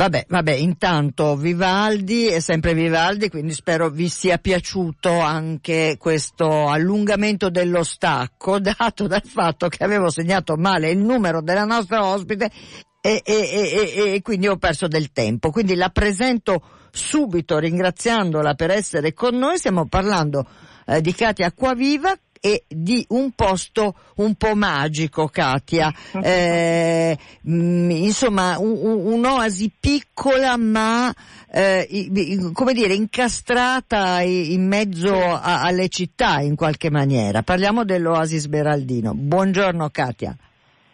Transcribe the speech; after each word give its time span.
Vabbè, 0.00 0.24
vabbè, 0.28 0.52
intanto 0.52 1.36
Vivaldi 1.36 2.26
è 2.26 2.40
sempre 2.40 2.72
Vivaldi, 2.72 3.28
quindi 3.28 3.52
spero 3.52 3.90
vi 3.90 4.08
sia 4.08 4.38
piaciuto 4.38 5.18
anche 5.18 5.96
questo 5.98 6.68
allungamento 6.68 7.50
dello 7.50 7.82
stacco 7.82 8.56
dato 8.64 9.06
dal 9.06 9.26
fatto 9.26 9.68
che 9.68 9.84
avevo 9.84 10.08
segnato 10.08 10.56
male 10.56 10.88
il 10.88 10.96
numero 10.96 11.42
della 11.42 11.66
nostra 11.66 12.02
ospite 12.06 12.50
e, 12.98 13.20
e, 13.22 13.92
e, 13.94 14.14
e 14.14 14.22
quindi 14.22 14.48
ho 14.48 14.56
perso 14.56 14.88
del 14.88 15.12
tempo. 15.12 15.50
Quindi 15.50 15.74
la 15.74 15.90
presento 15.90 16.62
subito 16.90 17.58
ringraziandola 17.58 18.54
per 18.54 18.70
essere 18.70 19.12
con 19.12 19.36
noi. 19.36 19.58
Stiamo 19.58 19.86
parlando 19.86 20.46
eh, 20.86 21.02
di 21.02 21.12
Katia 21.12 21.48
Acquaviva 21.48 22.16
e 22.40 22.64
di 22.66 23.04
un 23.10 23.32
posto 23.32 23.94
un 24.16 24.34
po' 24.34 24.54
magico, 24.54 25.28
Katia. 25.28 25.92
Eh, 26.30 27.16
mh, 27.42 27.90
insomma, 27.90 28.58
un, 28.58 28.78
un'oasi 28.82 29.72
piccola 29.80 30.56
ma 30.56 31.12
eh, 31.50 32.50
come 32.52 32.72
dire 32.72 32.94
incastrata 32.94 34.20
in 34.20 34.66
mezzo 34.66 35.14
a, 35.16 35.62
alle 35.62 35.88
città 35.88 36.40
in 36.40 36.56
qualche 36.56 36.90
maniera. 36.90 37.42
Parliamo 37.42 37.84
dell'oasi 37.84 38.38
Sberaldino. 38.38 39.14
Buongiorno 39.14 39.88
Katia. 39.90 40.36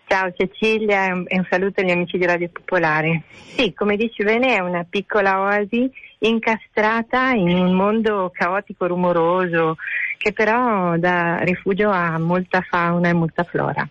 Ciao 0.08 0.32
Cecilia 0.36 1.06
e 1.26 1.36
un 1.36 1.46
saluto 1.50 1.80
agli 1.80 1.90
amici 1.90 2.16
di 2.16 2.24
Radio 2.24 2.48
Popolare. 2.52 3.24
Sì, 3.56 3.72
come 3.74 3.96
dici 3.96 4.22
bene, 4.22 4.54
è 4.54 4.60
una 4.60 4.86
piccola 4.88 5.40
oasi 5.40 5.90
incastrata 6.20 7.30
in 7.30 7.48
un 7.48 7.74
mondo 7.74 8.30
caotico, 8.32 8.86
rumoroso, 8.86 9.76
che 10.16 10.32
però 10.32 10.96
dà 10.96 11.38
rifugio 11.38 11.90
a 11.90 12.18
molta 12.18 12.60
fauna 12.60 13.08
e 13.08 13.12
molta 13.12 13.44
flora. 13.44 13.86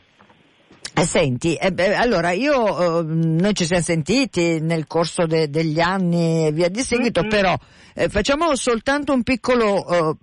Senti, 1.03 1.55
eh, 1.55 1.71
beh, 1.71 1.95
allora 1.95 2.31
io, 2.31 2.99
eh, 2.99 3.03
noi 3.03 3.53
ci 3.53 3.65
siamo 3.65 3.81
sentiti 3.81 4.59
nel 4.61 4.87
corso 4.87 5.25
de, 5.25 5.49
degli 5.49 5.79
anni 5.79 6.47
e 6.47 6.51
via 6.51 6.69
di 6.69 6.81
seguito, 6.81 7.21
mm-hmm. 7.21 7.29
però 7.29 7.55
eh, 7.97 8.09
facciamo 8.09 8.53
soltanto 8.55 9.13
un 9.13 9.23
piccolo 9.23 9.87
eh, 9.87 10.15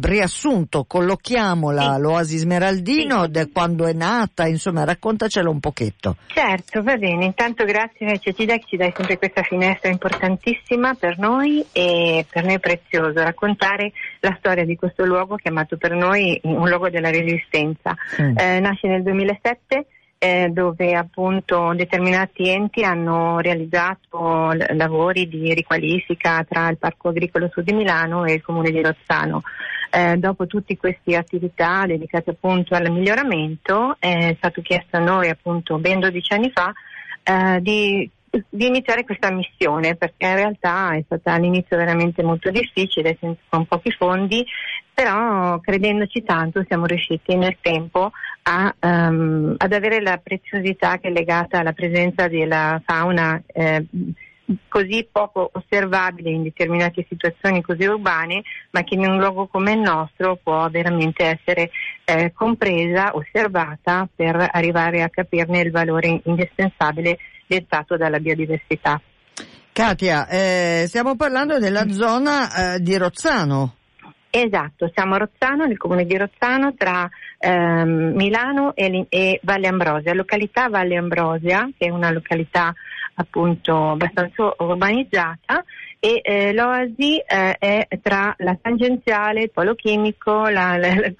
riassunto, 0.00 0.84
collochiamola 0.84 1.94
sì. 1.94 2.00
l'Oasi 2.00 2.36
Smeraldino, 2.38 3.24
sì. 3.24 3.30
de 3.30 3.50
quando 3.50 3.86
è 3.86 3.92
nata, 3.92 4.46
insomma 4.46 4.84
raccontacelo 4.84 5.50
un 5.50 5.60
pochetto. 5.60 6.16
Certo, 6.28 6.82
va 6.82 6.96
bene, 6.96 7.26
intanto 7.26 7.64
grazie 7.64 8.18
Cecilia 8.18 8.56
che 8.56 8.64
ci 8.66 8.76
dai 8.76 8.92
sempre 8.96 9.18
questa 9.18 9.42
finestra 9.42 9.90
importantissima 9.90 10.94
per 10.94 11.18
noi 11.18 11.64
e 11.72 12.24
per 12.30 12.44
noi 12.44 12.54
è 12.54 12.58
prezioso 12.60 13.22
raccontare 13.22 13.92
la 14.20 14.34
storia 14.38 14.64
di 14.64 14.76
questo 14.76 15.04
luogo 15.04 15.36
chiamato 15.36 15.76
per 15.76 15.92
noi 15.92 16.40
un 16.44 16.68
luogo 16.68 16.88
della 16.88 17.10
resistenza. 17.10 17.94
Mm. 18.20 18.36
Eh, 18.38 18.60
nasce 18.60 18.88
nel 18.88 19.02
2007 19.02 19.86
eh, 20.18 20.48
dove 20.50 20.94
appunto 20.94 21.72
determinati 21.74 22.48
enti 22.48 22.82
hanno 22.82 23.38
realizzato 23.38 24.50
l- 24.50 24.76
lavori 24.76 25.28
di 25.28 25.54
riqualifica 25.54 26.44
tra 26.44 26.68
il 26.68 26.76
Parco 26.76 27.08
Agricolo 27.08 27.48
Sud 27.52 27.64
di 27.64 27.72
Milano 27.72 28.24
e 28.24 28.34
il 28.34 28.42
Comune 28.42 28.70
di 28.70 28.82
Rozzano. 28.82 29.42
Eh, 29.90 30.16
dopo 30.16 30.46
tutte 30.46 30.76
queste 30.76 31.16
attività 31.16 31.86
dedicate 31.86 32.30
appunto 32.30 32.74
al 32.74 32.90
miglioramento 32.90 33.96
è 33.98 34.34
stato 34.36 34.60
chiesto 34.60 34.96
a 34.96 35.00
noi 35.00 35.30
appunto 35.30 35.78
ben 35.78 36.00
12 36.00 36.32
anni 36.34 36.50
fa 36.52 36.72
eh, 37.22 37.60
di 37.62 38.10
di 38.30 38.66
iniziare 38.66 39.04
questa 39.04 39.30
missione 39.30 39.96
perché 39.96 40.26
in 40.26 40.34
realtà 40.34 40.94
è 40.94 41.02
stata 41.04 41.32
all'inizio 41.32 41.76
veramente 41.76 42.22
molto 42.22 42.50
difficile 42.50 43.16
con 43.48 43.66
pochi 43.66 43.90
fondi 43.92 44.44
però 44.92 45.58
credendoci 45.60 46.22
tanto 46.24 46.64
siamo 46.66 46.86
riusciti 46.86 47.36
nel 47.36 47.56
tempo 47.60 48.10
a, 48.42 48.74
um, 48.80 49.54
ad 49.56 49.72
avere 49.72 50.00
la 50.00 50.18
preziosità 50.18 50.98
che 50.98 51.08
è 51.08 51.12
legata 51.12 51.60
alla 51.60 51.72
presenza 51.72 52.28
della 52.28 52.82
fauna 52.84 53.40
eh, 53.46 53.86
così 54.68 55.06
poco 55.10 55.50
osservabile 55.52 56.30
in 56.30 56.42
determinate 56.42 57.04
situazioni 57.08 57.60
così 57.60 57.84
urbane, 57.84 58.42
ma 58.70 58.82
che 58.82 58.94
in 58.94 59.06
un 59.06 59.18
luogo 59.18 59.46
come 59.46 59.72
il 59.72 59.80
nostro 59.80 60.38
può 60.42 60.68
veramente 60.70 61.24
essere 61.24 61.70
eh, 62.04 62.32
compresa, 62.32 63.14
osservata 63.14 64.08
per 64.14 64.48
arrivare 64.50 65.02
a 65.02 65.10
capirne 65.10 65.60
il 65.60 65.70
valore 65.70 66.20
indispensabile 66.24 67.18
dettato 67.48 67.96
dalla 67.96 68.18
biodiversità. 68.18 69.00
Katia, 69.72 70.26
eh, 70.28 70.84
stiamo 70.86 71.16
parlando 71.16 71.58
della 71.58 71.88
zona 71.90 72.74
eh, 72.74 72.80
di 72.80 72.96
Rozzano. 72.96 73.74
Esatto, 74.30 74.90
siamo 74.92 75.14
a 75.14 75.18
Rozzano, 75.18 75.64
nel 75.64 75.78
comune 75.78 76.04
di 76.04 76.16
Rozzano, 76.16 76.74
tra 76.74 77.08
ehm, 77.38 78.12
Milano 78.14 78.74
e, 78.74 79.06
e, 79.08 79.40
Valle 79.42 79.68
Ambrosia, 79.68 80.12
località 80.14 80.68
Valle 80.68 80.96
Ambrosia, 80.96 81.70
che 81.76 81.86
è 81.86 81.90
una 81.90 82.10
località 82.10 82.74
appunto 83.14 83.90
abbastanza 83.90 84.52
urbanizzata 84.58 85.64
e 86.00 86.20
eh, 86.22 86.52
l'oasi 86.52 87.18
eh, 87.18 87.56
è 87.58 87.88
tra 88.00 88.32
la 88.38 88.56
tangenziale, 88.60 89.42
il 89.42 89.50
polo 89.50 89.74
chimico, 89.74 90.46
la, 90.48 90.76
le, 90.76 91.14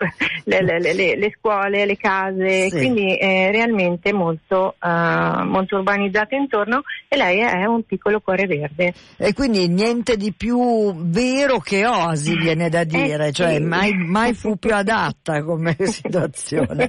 le, 0.44 0.62
le, 0.62 1.16
le, 1.16 1.34
scuole, 1.36 1.84
le 1.84 1.96
case, 1.96 2.68
sì. 2.70 2.76
quindi 2.76 3.16
è 3.16 3.50
realmente 3.50 4.12
molto, 4.12 4.76
uh, 4.80 5.42
molto 5.44 5.76
urbanizzata 5.76 6.36
intorno 6.36 6.82
e 7.08 7.16
lei 7.16 7.40
è 7.40 7.64
un 7.64 7.82
piccolo 7.82 8.20
cuore 8.20 8.46
verde. 8.46 8.94
E 9.16 9.32
quindi 9.32 9.66
niente 9.68 10.16
di 10.16 10.32
più 10.32 10.94
vero 10.94 11.58
che 11.58 11.84
oasi 11.84 12.36
viene 12.36 12.68
da 12.68 12.82
eh, 12.82 12.86
dire, 12.86 13.26
eh, 13.28 13.32
cioè 13.32 13.54
sì. 13.54 13.60
mai, 13.60 13.92
mai, 13.94 14.32
fu 14.32 14.56
più 14.56 14.74
adatta 14.74 15.42
come 15.42 15.76
situazione. 15.86 16.88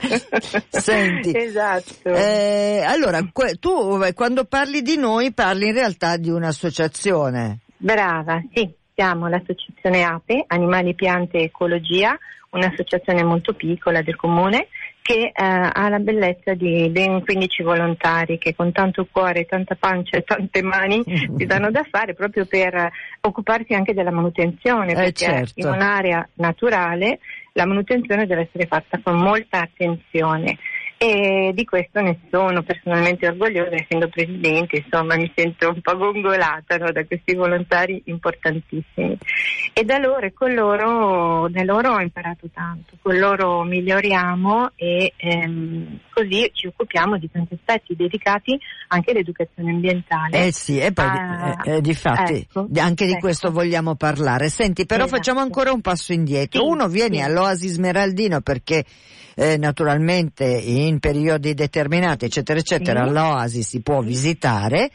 Senti, 0.69 1.36
esatto. 1.36 2.13
Eh, 2.13 2.83
allora 2.86 3.19
tu 3.59 3.97
quando 4.13 4.45
parli 4.45 4.83
di 4.83 4.97
noi 4.97 5.33
parli 5.33 5.68
in 5.68 5.74
realtà 5.74 6.18
di 6.18 6.30
un'associazione. 6.30 7.62
Brava, 7.81 8.44
sì, 8.54 8.70
siamo 8.94 9.30
l'associazione 9.30 10.04
APE, 10.04 10.44
Animali, 10.48 10.96
Piante 10.96 11.38
e 11.38 11.44
Ecologia, 11.44 12.18
un'associazione 12.50 13.24
molto 13.24 13.54
piccola 13.54 14.02
del 14.02 14.18
comune 14.18 14.68
che 15.02 15.31
eh, 15.34 15.34
ha 15.34 15.90
la 15.90 16.00
bellezza 16.00 16.54
di 16.54 16.90
ben 16.90 17.24
15 17.24 17.64
volontari 17.64 18.38
che 18.38 18.54
con 18.54 18.74
tanto 18.74 19.08
cuore, 19.10 19.46
tanta 19.46 19.76
pancia 19.76 20.18
e 20.18 20.24
tante 20.24 20.62
mani 20.62 21.02
si 21.38 21.46
danno 21.46 21.72
da 21.72 21.84
fare 21.90 22.14
proprio 22.14 22.46
per 22.46 22.92
occuparsi 23.22 23.74
anche 23.74 23.94
della 23.94 24.12
manutenzione, 24.12 24.92
eh, 24.92 24.96
perché 24.96 25.12
certo. 25.14 25.54
in 25.56 25.68
un'area 25.68 26.28
naturale 26.34 27.20
la 27.54 27.66
manutenzione 27.66 28.28
deve 28.28 28.42
essere 28.42 28.68
fatta 28.68 29.00
con 29.02 29.16
molta 29.16 29.62
attenzione 29.62 30.58
e 31.01 31.54
di 31.56 31.63
questo 31.63 32.01
ne 32.01 32.19
sono 32.30 32.62
personalmente 32.62 33.25
orgogliosa 33.25 33.74
essendo 33.74 34.10
presidente, 34.10 34.84
insomma 34.84 35.16
mi 35.16 35.31
sento 35.34 35.69
un 35.69 35.80
po' 35.80 35.96
gongolata 35.96 36.75
no, 36.75 36.92
da 36.92 37.06
questi 37.06 37.36
volontari 37.36 38.01
importantissimi 38.07 39.18
e 39.72 39.84
da 39.86 39.98
loro 39.98 40.25
e 40.25 40.34
con 40.34 40.54
loro, 40.54 41.48
da 41.48 41.63
loro 41.63 41.94
ho 41.94 42.01
imparato 42.01 42.50
tanto, 42.54 42.98
con 43.01 43.18
loro 43.18 43.63
miglioriamo 43.63 44.72
e 44.75 45.13
ehm, 45.16 46.00
così 46.12 46.51
ci 46.54 46.68
occupiamo 46.68 47.18
di 47.18 47.31
tanti 47.31 47.54
aspetti 47.54 47.96
dedicati 47.96 48.60
anche 48.90 49.12
all'educazione 49.12 49.72
ambientale. 49.72 50.48
Eh 50.48 50.51
sì, 50.51 50.80
e 50.80 50.92
poi 50.92 51.06
ah, 51.06 51.62
eh, 51.63 51.75
eh, 51.78 51.81
di 51.81 51.94
fatti 51.94 52.40
ecco, 52.40 52.68
anche 52.75 53.06
di 53.06 53.12
ecco. 53.12 53.22
questo 53.22 53.51
vogliamo 53.51 53.96
parlare. 53.96 54.50
Senti, 54.50 54.86
però 54.86 55.06
esatto. 55.06 55.16
facciamo 55.16 55.40
ancora 55.40 55.72
un 55.72 55.80
passo 55.80 56.12
indietro. 56.12 56.60
Sì, 56.62 56.68
Uno 56.68 56.90
vieni 56.90 57.19
sì. 57.19 57.24
all'Oasi 57.24 57.68
Smeraldino 57.69 58.42
perché 58.42 58.84
eh, 59.40 59.57
naturalmente 59.57 60.44
in 60.44 60.88
periodi 60.97 61.53
determinati, 61.53 62.25
eccetera, 62.25 62.57
eccetera, 62.57 63.06
sì. 63.06 63.12
l'Oasi 63.12 63.62
si 63.62 63.81
può 63.81 64.01
visitare. 64.01 64.89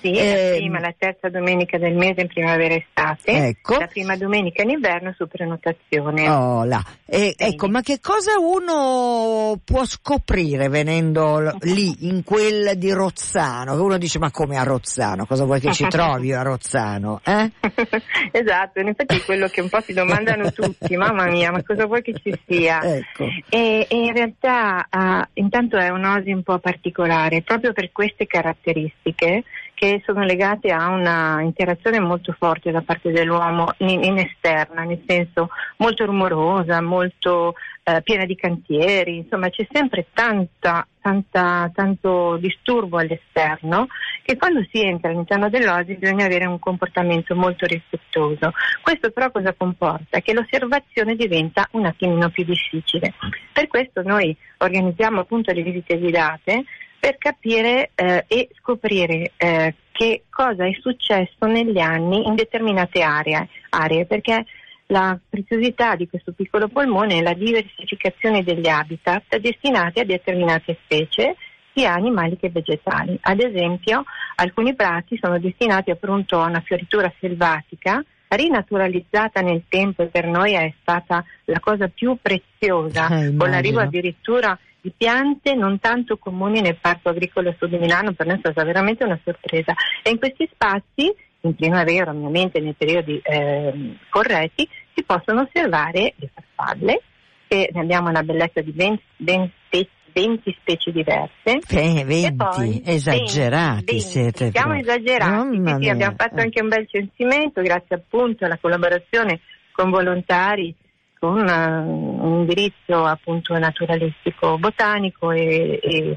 Sì, 0.00 0.12
eh, 0.12 0.50
la 0.52 0.56
prima, 0.56 0.80
la 0.80 0.94
terza 0.96 1.28
domenica 1.28 1.76
del 1.76 1.94
mese 1.94 2.22
in 2.22 2.28
primavera 2.28 2.72
e 2.72 2.86
estate, 2.88 3.48
ecco. 3.48 3.78
la 3.78 3.86
prima 3.86 4.16
domenica 4.16 4.62
in 4.62 4.70
inverno 4.70 5.12
su 5.14 5.26
prenotazione. 5.26 6.28
Oh. 6.28 6.64
E, 7.04 7.34
ecco, 7.36 7.68
ma 7.68 7.82
che 7.82 7.98
cosa 8.00 8.38
uno 8.38 9.60
può 9.62 9.84
scoprire 9.84 10.68
venendo 10.68 11.54
lì, 11.60 12.06
in 12.06 12.22
quel 12.24 12.78
di 12.78 12.92
Rozzano? 12.92 13.82
Uno 13.82 13.98
dice, 13.98 14.18
ma 14.18 14.30
come 14.30 14.56
a 14.56 14.62
Rozzano? 14.62 15.26
Cosa 15.26 15.44
vuoi 15.44 15.60
che 15.60 15.72
ci 15.72 15.84
trovi 15.90 16.32
a 16.32 16.42
Rozzano? 16.42 17.20
Eh? 17.22 17.50
esatto, 18.32 18.80
in 18.80 18.88
effetti 18.88 19.16
è 19.16 19.24
quello 19.24 19.48
che 19.48 19.60
un 19.60 19.68
po' 19.68 19.82
si 19.82 19.92
domandano 19.92 20.50
tutti, 20.50 20.96
mamma 20.96 21.26
mia, 21.26 21.50
ma 21.50 21.62
cosa 21.62 21.84
vuoi 21.84 22.00
che 22.00 22.14
ci 22.22 22.32
sia? 22.46 22.80
Ecco. 22.80 23.24
E, 23.50 23.86
e 23.90 23.96
in 23.96 24.14
realtà 24.14 24.86
uh, 24.90 25.39
intanto 25.40 25.76
è 25.76 25.88
un'osi 25.88 26.30
un 26.30 26.42
po' 26.42 26.58
particolare, 26.58 27.42
proprio 27.42 27.72
per 27.72 27.90
queste 27.90 28.26
caratteristiche 28.26 29.44
che 29.74 30.02
sono 30.04 30.22
legate 30.24 30.70
a 30.70 30.88
una 30.88 31.40
interazione 31.40 31.98
molto 31.98 32.34
forte 32.38 32.70
da 32.70 32.82
parte 32.82 33.10
dell'uomo 33.10 33.72
in, 33.78 34.04
in 34.04 34.18
esterna, 34.18 34.82
nel 34.82 35.02
senso 35.06 35.48
molto 35.78 36.04
rumorosa, 36.04 36.82
molto 36.82 37.54
eh, 37.96 38.02
piena 38.02 38.24
di 38.24 38.36
cantieri, 38.36 39.16
insomma 39.16 39.48
c'è 39.50 39.66
sempre 39.70 40.06
tanta, 40.12 40.86
tanta, 41.00 41.70
tanto 41.74 42.36
disturbo 42.36 42.98
all'esterno 42.98 43.86
che 44.22 44.36
quando 44.36 44.64
si 44.70 44.80
entra 44.82 45.10
all'interno 45.10 45.48
dell'osi 45.48 45.94
bisogna 45.94 46.26
avere 46.26 46.46
un 46.46 46.58
comportamento 46.58 47.34
molto 47.34 47.66
rispettoso. 47.66 48.52
Questo 48.82 49.10
però 49.10 49.30
cosa 49.30 49.54
comporta? 49.54 50.20
Che 50.20 50.32
l'osservazione 50.32 51.16
diventa 51.16 51.68
un 51.72 51.86
attimino 51.86 52.30
più 52.30 52.44
difficile. 52.44 53.14
Per 53.52 53.66
questo 53.66 54.02
noi 54.02 54.36
organizziamo 54.58 55.20
appunto 55.20 55.52
le 55.52 55.62
visite 55.62 55.98
guidate 55.98 56.64
per 57.00 57.16
capire 57.16 57.90
eh, 57.94 58.24
e 58.28 58.48
scoprire 58.58 59.32
eh, 59.36 59.74
che 59.90 60.24
cosa 60.30 60.66
è 60.66 60.72
successo 60.80 61.46
negli 61.46 61.78
anni 61.78 62.26
in 62.26 62.34
determinate 62.34 63.02
aree, 63.02 63.48
aree, 63.70 64.06
perché 64.06 64.44
la 64.90 65.18
preziosità 65.28 65.94
di 65.96 66.08
questo 66.08 66.32
piccolo 66.32 66.68
polmone 66.68 67.18
è 67.18 67.22
la 67.22 67.34
diversificazione 67.34 68.42
degli 68.42 68.68
habitat 68.68 69.38
destinati 69.38 70.00
a 70.00 70.04
determinate 70.04 70.78
specie 70.84 71.36
sia 71.72 71.94
animali 71.94 72.36
che 72.36 72.50
vegetali. 72.50 73.16
Ad 73.20 73.40
esempio, 73.40 74.04
alcuni 74.36 74.74
prati 74.74 75.18
sono 75.20 75.38
destinati 75.38 75.90
appunto 75.90 76.40
a 76.40 76.46
una 76.46 76.60
fioritura 76.60 77.12
selvatica 77.20 78.04
rinaturalizzata 78.28 79.40
nel 79.40 79.62
tempo 79.68 80.02
e 80.02 80.06
per 80.06 80.26
noi 80.26 80.54
è 80.54 80.72
stata 80.80 81.24
la 81.44 81.60
cosa 81.60 81.88
più 81.88 82.16
preziosa, 82.20 83.08
eh, 83.08 83.34
con 83.36 83.50
l'arrivo 83.50 83.80
addirittura 83.80 84.58
di 84.80 84.92
piante 84.96 85.54
non 85.54 85.78
tanto 85.78 86.16
comuni 86.16 86.60
nel 86.60 86.78
parco 86.80 87.10
agricolo 87.10 87.54
sud 87.58 87.70
di 87.70 87.78
Milano, 87.78 88.12
per 88.12 88.26
noi 88.26 88.36
è 88.36 88.40
stata 88.40 88.64
veramente 88.64 89.04
una 89.04 89.18
sorpresa. 89.22 89.74
E 90.02 90.10
in 90.10 90.18
questi 90.18 90.48
spazi, 90.52 91.12
in 91.42 91.54
primavera 91.54 92.10
ovviamente 92.10 92.60
nei 92.60 92.74
periodi 92.74 93.20
eh, 93.22 93.96
corretti, 94.08 94.68
si 94.94 95.02
possono 95.04 95.42
osservare 95.42 96.14
le 96.16 96.30
farfalle, 96.32 97.02
che 97.46 97.70
ne 97.72 97.80
abbiamo 97.80 98.08
una 98.08 98.22
bellezza 98.22 98.60
di 98.60 98.72
20, 98.72 99.02
20, 99.16 99.88
20 100.12 100.56
specie 100.60 100.92
diverse. 100.92 101.60
Eh, 101.68 102.04
20, 102.04 102.34
poi, 102.36 102.82
esagerati 102.84 103.84
20, 103.84 104.00
siete. 104.00 104.50
Siamo 104.50 104.74
esagerati, 104.74 105.56
sì, 105.56 105.74
sì, 105.80 105.88
abbiamo 105.88 106.14
fatto 106.16 106.40
anche 106.40 106.60
un 106.60 106.68
bel 106.68 106.88
censimento 106.88 107.62
grazie 107.62 107.96
appunto 107.96 108.44
alla 108.44 108.58
collaborazione 108.60 109.40
con 109.72 109.90
volontari 109.90 110.74
con 111.20 111.38
una, 111.38 111.80
un 111.80 112.40
indirizzo 112.40 113.04
appunto 113.04 113.56
naturalistico 113.58 114.56
botanico 114.56 115.30
e, 115.32 115.78
e, 115.82 116.16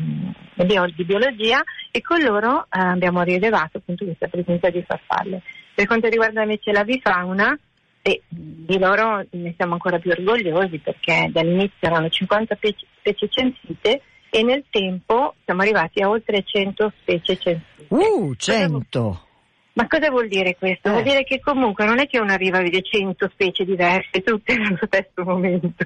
e 0.56 0.66
bio, 0.66 0.86
di 0.96 1.04
biologia 1.04 1.62
e 1.92 2.02
con 2.02 2.22
loro 2.22 2.64
eh, 2.64 2.80
abbiamo 2.80 3.22
rilevato 3.22 3.80
appunto 3.80 4.06
questa 4.06 4.28
presenza 4.28 4.70
di 4.70 4.82
farfalle. 4.88 5.42
Per 5.76 5.86
quanto 5.88 6.08
riguarda 6.08 6.44
invece 6.44 6.72
la 6.72 6.86
bifauna, 6.86 7.60
e 8.06 8.22
di 8.28 8.78
loro 8.78 9.26
ne 9.32 9.54
siamo 9.56 9.74
ancora 9.74 9.98
più 9.98 10.12
orgogliosi 10.12 10.78
perché 10.80 11.30
dall'inizio 11.32 11.88
erano 11.88 12.10
50 12.10 12.58
specie 12.58 13.30
censite 13.30 14.02
e 14.30 14.44
nel 14.44 14.66
tempo 14.70 15.36
siamo 15.46 15.62
arrivati 15.62 16.02
a 16.02 16.10
oltre 16.10 16.44
100 16.44 16.92
specie 17.00 17.38
censite. 17.38 17.86
Uh, 17.88 18.36
100! 18.36 19.28
Ma 19.74 19.88
cosa 19.88 20.10
vuol 20.10 20.28
dire 20.28 20.58
questo? 20.58 20.90
Eh. 20.90 20.92
Vuol 20.92 21.04
dire 21.04 21.24
che 21.24 21.40
comunque 21.40 21.86
non 21.86 22.00
è 22.00 22.08
che 22.08 22.20
uno 22.20 22.34
arriva 22.34 22.58
a 22.58 22.62
vedere 22.62 22.84
100 22.84 23.30
specie 23.32 23.64
diverse, 23.64 24.22
tutte 24.22 24.58
nello 24.58 24.80
stesso 24.82 25.24
momento. 25.24 25.86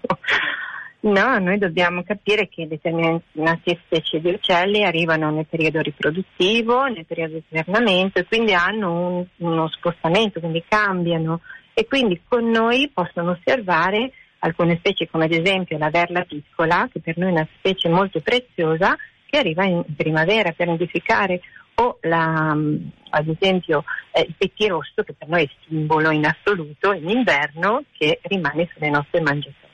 No, 1.00 1.38
noi 1.38 1.60
dobbiamo 1.60 2.02
capire 2.02 2.50
che 2.50 2.68
determinate 2.68 3.80
specie 3.86 4.20
di 4.20 4.30
uccelli 4.30 4.84
arrivano 4.84 5.30
nel 5.30 5.46
periodo 5.46 5.80
riproduttivo, 5.82 6.86
nel 6.88 7.06
periodo 7.06 7.36
di 7.36 7.44
svernamento 7.48 8.18
e 8.18 8.26
quindi 8.26 8.54
hanno 8.54 8.92
un, 8.92 9.26
uno 9.38 9.70
spostamento, 9.70 10.40
quindi 10.40 10.64
cambiano 10.68 11.42
e 11.80 11.86
quindi 11.86 12.20
con 12.28 12.50
noi 12.50 12.90
possono 12.92 13.38
osservare 13.40 14.12
alcune 14.40 14.78
specie 14.78 15.08
come 15.08 15.26
ad 15.26 15.32
esempio 15.32 15.78
la 15.78 15.92
verla 15.92 16.24
piccola, 16.24 16.90
che 16.92 17.00
per 17.00 17.20
noi 17.20 17.28
è 17.30 17.34
una 17.34 17.48
specie 17.60 17.88
molto 17.88 18.20
preziosa, 18.20 18.98
che 19.28 19.38
arriva 19.38 19.64
in 19.64 19.84
primavera 19.96 20.54
per 20.54 20.70
nidificare 20.70 21.40
o 21.76 22.00
la, 22.02 22.58
ad 23.12 23.28
esempio 23.28 23.84
eh, 24.12 24.26
il 24.28 24.34
pettirosso 24.36 25.04
che 25.04 25.14
per 25.14 25.28
noi 25.28 25.44
è 25.44 25.50
simbolo 25.68 26.10
in 26.10 26.26
assoluto 26.26 26.94
in 26.94 27.10
inverno 27.10 27.84
che 27.96 28.22
rimane 28.24 28.68
sulle 28.74 28.90
nostre 28.90 29.22
mangiatoie. 29.22 29.67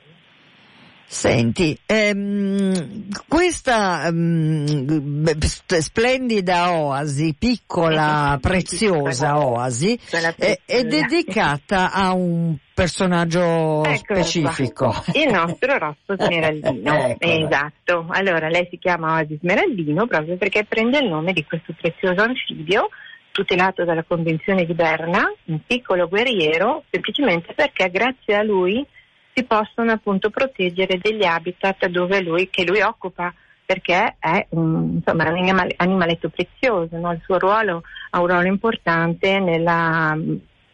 Senti, 1.06 1.78
ehm, 1.86 3.08
questa 3.28 4.06
ehm, 4.06 5.38
splendida 5.38 6.72
oasi, 6.72 7.34
piccola, 7.38 8.38
preziosa 8.40 9.38
oasi, 9.38 9.98
è, 10.36 10.58
è, 10.64 10.82
dedicata 10.82 11.92
a 11.92 12.12
un 12.12 12.56
personaggio 12.74 13.84
ecco 13.84 14.14
specifico. 14.14 14.92
Il 15.12 15.30
nostro 15.30 15.78
rosso 15.78 16.16
smeraldino, 16.16 17.06
ecco. 17.06 17.26
esatto. 17.26 18.06
Allora, 18.10 18.48
lei 18.48 18.66
si 18.70 18.78
chiama 18.78 19.14
oasi 19.14 19.38
smeraldino 19.40 20.06
proprio 20.06 20.36
perché 20.36 20.64
prende 20.64 20.98
il 20.98 21.08
nome 21.08 21.32
di 21.32 21.44
questo 21.44 21.74
prezioso 21.80 22.22
anfibio 22.22 22.88
tutelato 23.30 23.84
dalla 23.84 24.04
Convenzione 24.04 24.64
di 24.64 24.74
Berna, 24.74 25.24
un 25.46 25.58
piccolo 25.66 26.06
guerriero, 26.06 26.84
semplicemente 26.88 27.52
perché 27.52 27.90
grazie 27.90 28.36
a 28.36 28.44
lui 28.44 28.86
si 29.34 29.42
possono 29.44 29.92
appunto 29.92 30.30
proteggere 30.30 30.98
degli 30.98 31.24
habitat 31.24 31.84
lui, 31.86 32.48
che 32.48 32.64
lui 32.64 32.80
occupa 32.80 33.34
perché 33.66 34.16
è 34.18 34.46
un, 34.50 34.96
insomma, 34.96 35.28
un 35.28 35.36
animale, 35.36 35.74
animaletto 35.76 36.28
prezioso, 36.28 36.96
no? 36.98 37.12
il 37.12 37.20
suo 37.24 37.38
ruolo 37.38 37.82
ha 38.10 38.20
un 38.20 38.26
ruolo 38.26 38.46
importante 38.46 39.40
nella, 39.40 40.16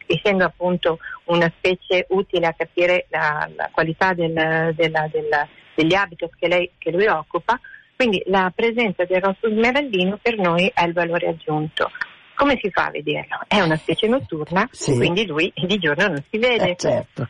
essendo 0.05 0.43
appunto 0.43 0.99
una 1.25 1.51
specie 1.57 2.05
utile 2.09 2.47
a 2.47 2.53
capire 2.53 3.07
la, 3.09 3.49
la 3.55 3.69
qualità 3.71 4.13
del, 4.13 4.73
della, 4.75 5.07
della, 5.09 5.47
degli 5.73 5.93
habitat 5.93 6.31
che, 6.37 6.47
lei, 6.47 6.71
che, 6.77 6.91
lui 6.91 7.07
occupa, 7.07 7.59
quindi 7.95 8.21
la 8.25 8.51
presenza 8.53 9.05
del 9.05 9.21
rosso 9.21 9.49
smeraldino 9.49 10.19
per 10.21 10.37
noi 10.37 10.69
è 10.73 10.85
il 10.85 10.93
valore 10.93 11.29
aggiunto. 11.29 11.89
Come 12.35 12.57
si 12.61 12.71
fa 12.71 12.87
a 12.87 12.91
vederlo? 12.91 13.39
È 13.47 13.61
una 13.61 13.77
specie 13.77 14.07
notturna, 14.07 14.67
sì. 14.71 14.95
quindi 14.95 15.25
lui 15.25 15.51
di 15.55 15.77
giorno 15.77 16.07
non 16.07 16.23
si 16.29 16.37
vede. 16.39 16.71
Eh, 16.71 16.75
certo. 16.75 17.27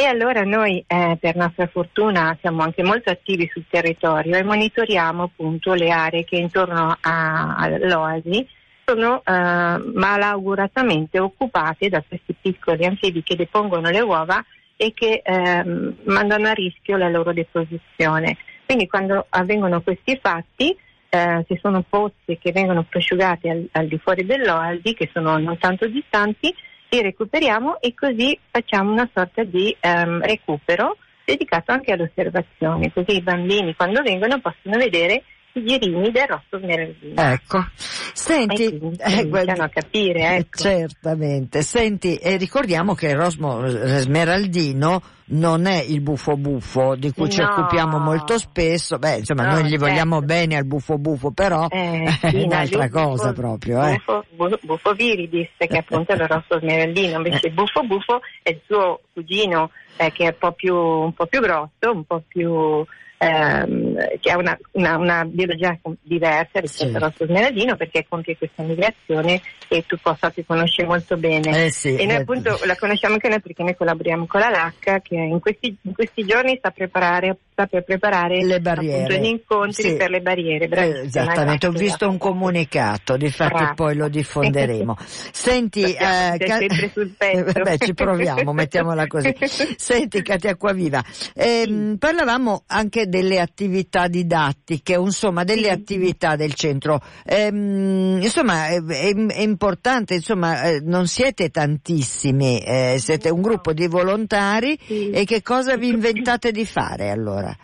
E 0.00 0.04
allora 0.04 0.44
noi 0.44 0.84
eh, 0.86 1.16
per 1.18 1.34
nostra 1.34 1.66
fortuna 1.66 2.38
siamo 2.40 2.62
anche 2.62 2.84
molto 2.84 3.10
attivi 3.10 3.50
sul 3.52 3.64
territorio 3.68 4.36
e 4.36 4.44
monitoriamo 4.44 5.24
appunto 5.24 5.74
le 5.74 5.90
aree 5.90 6.22
che 6.22 6.36
intorno 6.36 6.96
all'oasi 7.00 8.46
sono 8.84 9.20
eh, 9.24 9.32
malauguratamente 9.32 11.18
occupate 11.18 11.88
da 11.88 12.00
questi 12.06 12.32
piccoli 12.40 12.84
anfibi 12.84 13.24
che 13.24 13.34
depongono 13.34 13.90
le 13.90 14.00
uova 14.00 14.40
e 14.76 14.92
che 14.94 15.20
eh, 15.24 15.64
mandano 16.04 16.46
a 16.46 16.52
rischio 16.52 16.96
la 16.96 17.08
loro 17.08 17.32
deposizione. 17.32 18.36
Quindi 18.66 18.86
quando 18.86 19.26
avvengono 19.30 19.80
questi 19.80 20.16
fatti 20.22 20.78
eh, 21.08 21.44
ci 21.48 21.58
sono 21.60 21.82
pozzi 21.82 22.38
che 22.40 22.52
vengono 22.52 22.84
prosciugati 22.84 23.48
al, 23.48 23.68
al 23.72 23.88
di 23.88 23.98
fuori 23.98 24.24
dell'oasi, 24.24 24.94
che 24.94 25.10
sono 25.12 25.38
non 25.38 25.58
tanto 25.58 25.88
distanti, 25.88 26.54
li 26.90 27.02
recuperiamo 27.02 27.80
e 27.80 27.94
così 27.94 28.38
facciamo 28.50 28.92
una 28.92 29.08
sorta 29.12 29.44
di 29.44 29.76
um, 29.82 30.20
recupero 30.22 30.96
dedicato 31.24 31.72
anche 31.72 31.92
all'osservazione, 31.92 32.92
così 32.92 33.16
i 33.16 33.22
bambini 33.22 33.74
quando 33.74 34.02
vengono 34.02 34.40
possono 34.40 34.78
vedere 34.78 35.24
i 35.58 35.64
girini 35.64 36.10
del 36.10 36.26
rosso 36.26 36.58
smeraldino. 36.58 37.20
Ecco, 37.20 37.66
senti, 37.74 38.64
eh, 38.64 39.20
iniziano 39.20 39.62
a 39.62 39.68
capire, 39.68 40.20
eh, 40.20 40.36
ecco. 40.36 40.58
certamente, 40.58 41.62
senti, 41.62 42.16
e 42.16 42.36
ricordiamo 42.36 42.94
che 42.94 43.08
il 43.08 43.16
rosmo 43.16 43.66
smeraldino 43.66 45.02
non 45.30 45.66
è 45.66 45.82
il 45.82 46.00
buffo 46.00 46.36
buffo 46.36 46.94
di 46.94 47.12
cui 47.12 47.24
no. 47.24 47.30
ci 47.30 47.42
occupiamo 47.42 47.98
molto 47.98 48.38
spesso, 48.38 48.98
beh 48.98 49.18
insomma 49.18 49.44
no, 49.44 49.54
noi 49.54 49.64
gli 49.64 49.70
certo. 49.70 49.86
vogliamo 49.86 50.20
bene 50.22 50.56
al 50.56 50.64
buffo 50.64 50.96
buffo, 50.96 51.32
però 51.32 51.66
eh, 51.68 52.04
è 52.20 52.30
sì, 52.30 52.36
un'altra 52.36 52.84
no, 52.84 52.90
cosa 52.90 53.28
buffo, 53.28 53.40
proprio. 53.40 53.86
Eh. 53.86 54.00
Buffo, 54.34 54.58
buffo 54.62 54.92
viridis, 54.94 55.50
che 55.56 55.76
appunto 55.76 56.12
è 56.12 56.14
il 56.14 56.26
rosso 56.26 56.58
smeraldino, 56.58 57.16
invece 57.16 57.48
il 57.48 57.52
buffo 57.52 57.82
buffo 57.82 58.20
è 58.42 58.50
il 58.50 58.60
suo 58.64 59.00
cugino 59.12 59.70
eh, 59.96 60.12
che 60.12 60.24
è 60.24 60.28
un 60.28 60.38
po' 60.38 60.52
più, 60.52 60.74
un 60.74 61.12
po' 61.12 61.26
più 61.26 61.40
grosso, 61.40 61.92
un 61.92 62.04
po' 62.04 62.22
più 62.26 62.84
ehm, 63.18 63.96
che 64.20 64.30
ha 64.30 64.36
una, 64.38 64.56
una, 64.72 64.96
una, 64.96 65.24
biologia 65.24 65.78
diversa 66.02 66.60
rispetto 66.60 66.90
Sì. 66.90 66.94
al 66.96 67.00
rosso 67.02 67.26
smeraldino 67.26 67.76
perché 67.76 68.06
compie 68.08 68.36
questa 68.36 68.62
migrazione 68.62 69.40
e 69.68 69.84
tu 69.86 69.96
possa 70.00 70.30
ti 70.30 70.44
conosci 70.44 70.82
molto 70.84 71.16
bene. 71.16 71.66
Eh 71.66 71.70
sì, 71.70 71.94
E 71.96 72.06
noi 72.06 72.16
eh, 72.16 72.20
appunto 72.20 72.58
la 72.64 72.76
conosciamo 72.76 73.14
anche 73.14 73.28
noi 73.28 73.40
perché 73.40 73.62
noi 73.62 73.76
collaboriamo 73.76 74.26
con 74.26 74.40
la 74.40 74.48
LAC 74.50 75.02
che 75.02 75.14
in 75.16 75.40
questi, 75.40 75.76
in 75.82 75.92
questi 75.92 76.24
giorni 76.24 76.56
sta, 76.56 76.70
preparare, 76.70 77.36
sta 77.52 77.66
per 77.66 77.82
preparare 77.84 78.36
Le 78.44 78.54
appunto 78.56 78.60
barriere. 78.62 79.20
gli 79.20 79.26
incontri 79.26 79.82
Sì. 79.82 79.96
per 79.96 80.10
le 80.10 80.20
barriere. 80.20 80.66
Eh, 80.68 81.06
Esattamente, 81.06 81.66
ho 81.66 81.70
visto 81.72 82.08
un 82.08 82.18
comunicato, 82.18 83.16
difatti 83.16 83.52
Brava. 83.54 83.74
poi 83.74 83.94
lo 83.96 84.08
diffonderemo. 84.08 84.96
Senti, 85.32 85.82
sei 85.82 86.38
Ca-. 86.38 86.58
Vabbè, 87.52 87.78
ci 87.78 87.94
proviamo, 87.94 88.52
mettiamola 88.52 89.06
così. 89.06 89.34
Senti 89.76 90.22
Katia 90.22 90.52
Acquaviva, 90.52 91.02
ehm, 91.34 91.96
parlavamo 91.98 92.62
anche 92.68 93.07
delle 93.08 93.40
attività 93.40 94.06
didattiche, 94.08 94.94
insomma 94.94 95.44
delle 95.44 95.70
attività 95.70 96.36
del 96.36 96.54
centro. 96.54 97.00
Ehm, 97.24 98.18
insomma 98.22 98.68
è, 98.68 98.82
è- 98.82 99.42
importante, 99.42 100.14
insomma 100.14 100.62
eh, 100.62 100.80
non 100.82 101.06
siete 101.06 101.48
tantissimi, 101.50 102.60
eh, 102.60 102.96
siete 102.98 103.30
un 103.30 103.40
gruppo 103.42 103.72
di 103.72 103.86
volontari 103.86 104.78
Sì. 104.80 105.10
e 105.10 105.24
che 105.24 105.42
cosa 105.42 105.76
vi 105.76 105.88
inventate 105.88 106.52
di 106.52 106.64
fare 106.64 107.10
allora? 107.10 107.54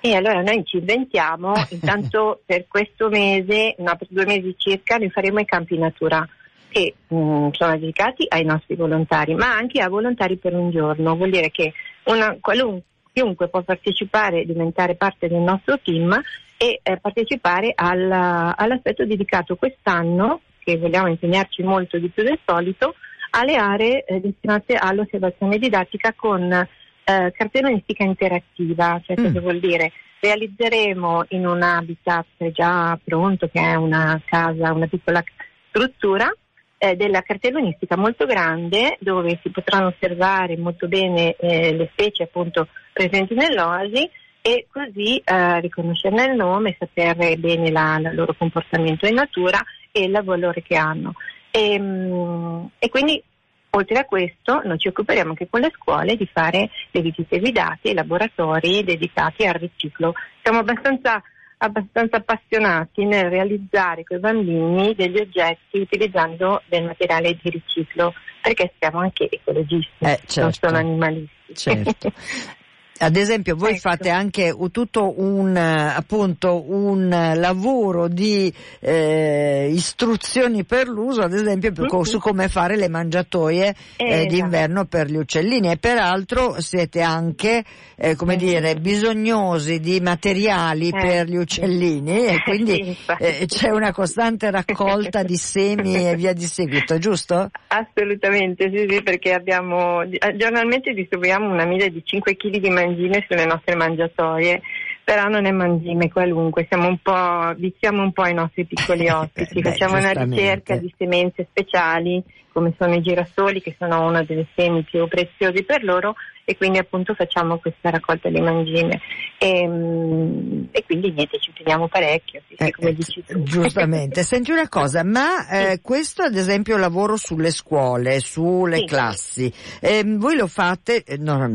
E 0.00 0.14
allora 0.14 0.40
noi 0.42 0.62
ci 0.64 0.76
inventiamo, 0.78 1.52
intanto 1.70 2.40
per 2.46 2.66
questo 2.68 3.08
mese, 3.08 3.74
no, 3.78 3.96
per 3.96 4.06
due 4.10 4.24
mesi 4.26 4.54
circa, 4.56 4.96
noi 4.96 5.10
faremo 5.10 5.40
i 5.40 5.44
campi 5.44 5.76
natura 5.76 6.26
che 6.70 6.94
mh, 7.08 7.48
sono 7.52 7.78
dedicati 7.78 8.26
ai 8.28 8.44
nostri 8.44 8.76
volontari, 8.76 9.34
ma 9.34 9.54
anche 9.56 9.80
a 9.80 9.88
volontari 9.88 10.36
per 10.36 10.54
un 10.54 10.70
giorno. 10.70 11.16
Vuol 11.16 11.30
dire 11.30 11.50
che 11.50 11.72
una, 12.04 12.36
qualun- 12.40 12.80
chiunque 13.12 13.48
può 13.48 13.62
partecipare, 13.62 14.44
diventare 14.44 14.94
parte 14.94 15.28
del 15.28 15.40
nostro 15.40 15.78
team 15.80 16.20
e 16.56 16.80
eh, 16.82 16.96
partecipare 16.98 17.72
alla- 17.74 18.54
all'aspetto 18.56 19.04
dedicato 19.04 19.56
quest'anno, 19.56 20.40
che 20.58 20.76
vogliamo 20.76 21.08
impegnarci 21.08 21.62
molto 21.62 21.98
di 21.98 22.08
più 22.08 22.22
del 22.22 22.38
solito, 22.44 22.94
alle 23.30 23.56
aree 23.56 24.04
eh, 24.04 24.20
destinate 24.20 24.74
all'osservazione 24.74 25.58
didattica 25.58 26.12
con 26.14 26.50
eh, 26.52 27.32
cartellonistica 27.34 28.04
interattiva, 28.04 29.00
cioè 29.04 29.18
Mm. 29.18 29.24
cosa 29.24 29.40
vuol 29.40 29.60
dire? 29.60 29.92
Realizzeremo 30.20 31.24
in 31.28 31.46
un 31.46 31.62
habitat 31.62 32.26
già 32.52 32.98
pronto, 33.02 33.48
che 33.48 33.60
è 33.60 33.74
una 33.76 34.20
casa, 34.24 34.72
una 34.72 34.86
piccola 34.88 35.22
struttura, 35.68 36.30
eh, 36.78 36.94
della 36.96 37.22
cartellonistica 37.22 37.96
molto 37.96 38.24
grande 38.24 38.96
dove 39.00 39.38
si 39.42 39.50
potranno 39.50 39.88
osservare 39.88 40.56
molto 40.56 40.86
bene 40.86 41.34
eh, 41.36 41.74
le 41.74 41.88
specie 41.92 42.22
appunto 42.22 42.68
presenti 42.98 43.34
nell'oasi 43.34 44.10
e 44.42 44.66
così 44.72 45.18
eh, 45.24 45.60
riconoscerne 45.60 46.24
il 46.24 46.34
nome, 46.34 46.74
sapere 46.78 47.36
bene 47.36 47.70
la- 47.70 47.98
la 48.00 48.12
loro 48.12 48.34
comportamento 48.36 49.06
in 49.06 49.14
natura 49.14 49.62
e 49.92 50.02
il 50.02 50.20
valore 50.24 50.62
che 50.62 50.74
hanno. 50.76 51.12
E, 51.52 51.78
mm, 51.78 52.64
e 52.78 52.88
quindi 52.88 53.22
oltre 53.70 53.98
a 53.98 54.04
questo 54.04 54.60
noi 54.64 54.78
ci 54.78 54.88
occuperemo 54.88 55.30
anche 55.30 55.48
con 55.48 55.60
le 55.60 55.70
scuole 55.74 56.16
di 56.16 56.28
fare 56.32 56.70
le 56.90 57.00
visite 57.00 57.38
guidate, 57.38 57.90
i 57.90 57.94
laboratori 57.94 58.82
dedicati 58.82 59.46
al 59.46 59.54
riciclo. 59.54 60.14
Siamo 60.42 60.58
abbastanza, 60.58 61.22
abbastanza 61.58 62.16
appassionati 62.16 63.04
nel 63.04 63.30
realizzare 63.30 64.02
con 64.02 64.16
i 64.16 64.20
bambini 64.20 64.94
degli 64.94 65.18
oggetti 65.18 65.78
utilizzando 65.78 66.62
del 66.66 66.84
materiale 66.84 67.38
di 67.40 67.50
riciclo 67.50 68.12
perché 68.42 68.72
siamo 68.78 69.00
anche 69.00 69.28
ecologisti, 69.30 70.04
Eh, 70.04 70.06
non 70.06 70.52
certo. 70.52 70.66
sono 70.66 70.78
animalisti. 70.78 71.54
Certo. 71.54 72.12
Ad 73.00 73.16
esempio, 73.16 73.54
voi 73.54 73.70
Ecco. 73.70 73.78
fate 73.90 74.10
anche 74.10 74.54
tutto 74.72 75.14
un, 75.20 75.56
eh, 75.56 75.92
appunto, 75.94 76.64
un 76.68 77.12
eh, 77.12 77.34
lavoro 77.36 78.08
di 78.08 78.52
eh, 78.80 79.68
istruzioni 79.72 80.64
per 80.64 80.88
l'uso, 80.88 81.20
ad 81.22 81.32
esempio 81.32 81.72
Mhm. 81.76 82.00
su 82.02 82.18
come 82.18 82.48
fare 82.48 82.76
le 82.76 82.88
mangiatoie 82.88 83.74
eh, 83.96 84.04
Esatto. 84.04 84.34
d'inverno 84.34 84.84
per 84.86 85.06
gli 85.06 85.16
uccellini 85.16 85.70
e 85.70 85.76
peraltro 85.76 86.60
siete 86.60 87.00
anche, 87.00 87.64
eh, 87.96 88.16
come 88.16 88.32
Mhm. 88.34 88.38
dire, 88.38 88.74
bisognosi 88.76 89.78
di 89.80 90.00
materiali 90.00 90.88
Eh, 90.88 90.90
per 90.90 91.26
gli 91.26 91.36
uccellini 91.36 92.26
e 92.26 92.42
quindi 92.44 92.96
eh, 93.18 93.44
c'è 93.46 93.70
una 93.70 93.92
costante 93.92 94.50
raccolta 94.50 95.22
di 95.22 95.36
semi 95.36 96.08
e 96.08 96.16
via 96.16 96.32
di 96.32 96.44
seguito, 96.46 96.98
giusto? 96.98 97.50
Assolutamente, 97.68 98.70
sì, 98.74 98.86
sì, 98.88 99.02
perché 99.02 99.32
abbiamo 99.32 100.02
eh, 100.02 100.36
giornalmente 100.36 100.92
distribuiamo 100.92 101.48
una 101.50 101.64
media 101.66 101.88
di 101.88 102.02
5 102.04 102.36
kg 102.36 102.56
di 102.58 102.70
mangime 102.88 103.24
sulle 103.28 103.44
nostre 103.44 103.74
mangiatoie, 103.74 104.60
però 105.04 105.28
non 105.28 105.46
è 105.46 105.50
mangime 105.50 106.10
qualunque, 106.10 106.66
siamo 106.68 106.88
un 106.88 106.98
po', 106.98 107.54
viziamo 107.56 108.02
un 108.02 108.12
po' 108.12 108.26
i 108.26 108.34
nostri 108.34 108.64
piccoli 108.64 109.08
ospiti, 109.10 109.60
Beh, 109.60 109.70
facciamo 109.70 109.96
una 109.96 110.12
ricerca 110.12 110.76
di 110.76 110.92
semenze 110.96 111.46
speciali 111.50 112.22
come 112.52 112.74
sono 112.78 112.94
i 112.94 113.02
girasoli 113.02 113.62
che 113.62 113.76
sono 113.78 114.06
uno 114.06 114.24
dei 114.24 114.46
semi 114.56 114.82
più 114.82 115.06
preziosi 115.06 115.62
per 115.62 115.84
loro 115.84 116.14
e 116.48 116.56
quindi 116.56 116.78
appunto 116.78 117.12
facciamo 117.12 117.58
questa 117.58 117.90
raccolta 117.90 118.30
di 118.30 118.40
mangime 118.40 119.02
e, 119.36 119.68
mm, 119.68 120.62
e 120.70 120.82
quindi 120.82 121.12
niente 121.12 121.38
ci 121.38 121.52
teniamo 121.52 121.88
parecchio, 121.88 122.40
sì, 122.48 122.54
sì, 122.56 122.64
Eh, 122.64 122.70
come 122.70 122.88
eh, 122.88 122.94
dici 122.94 123.22
tu. 123.22 123.42
Giustamente. 123.42 124.22
Senti 124.24 124.50
una 124.50 124.66
cosa, 124.66 125.04
ma 125.04 125.46
eh, 125.46 125.80
questo 125.82 126.22
ad 126.22 126.34
esempio 126.34 126.78
lavoro 126.78 127.18
sulle 127.18 127.50
scuole, 127.50 128.20
sulle 128.20 128.78
Sì. 128.78 128.84
classi, 128.86 129.52
ehm, 129.82 130.16
voi 130.16 130.36
lo 130.36 130.46
fate, 130.46 131.04
eh, 131.04 131.18
no, 131.18 131.50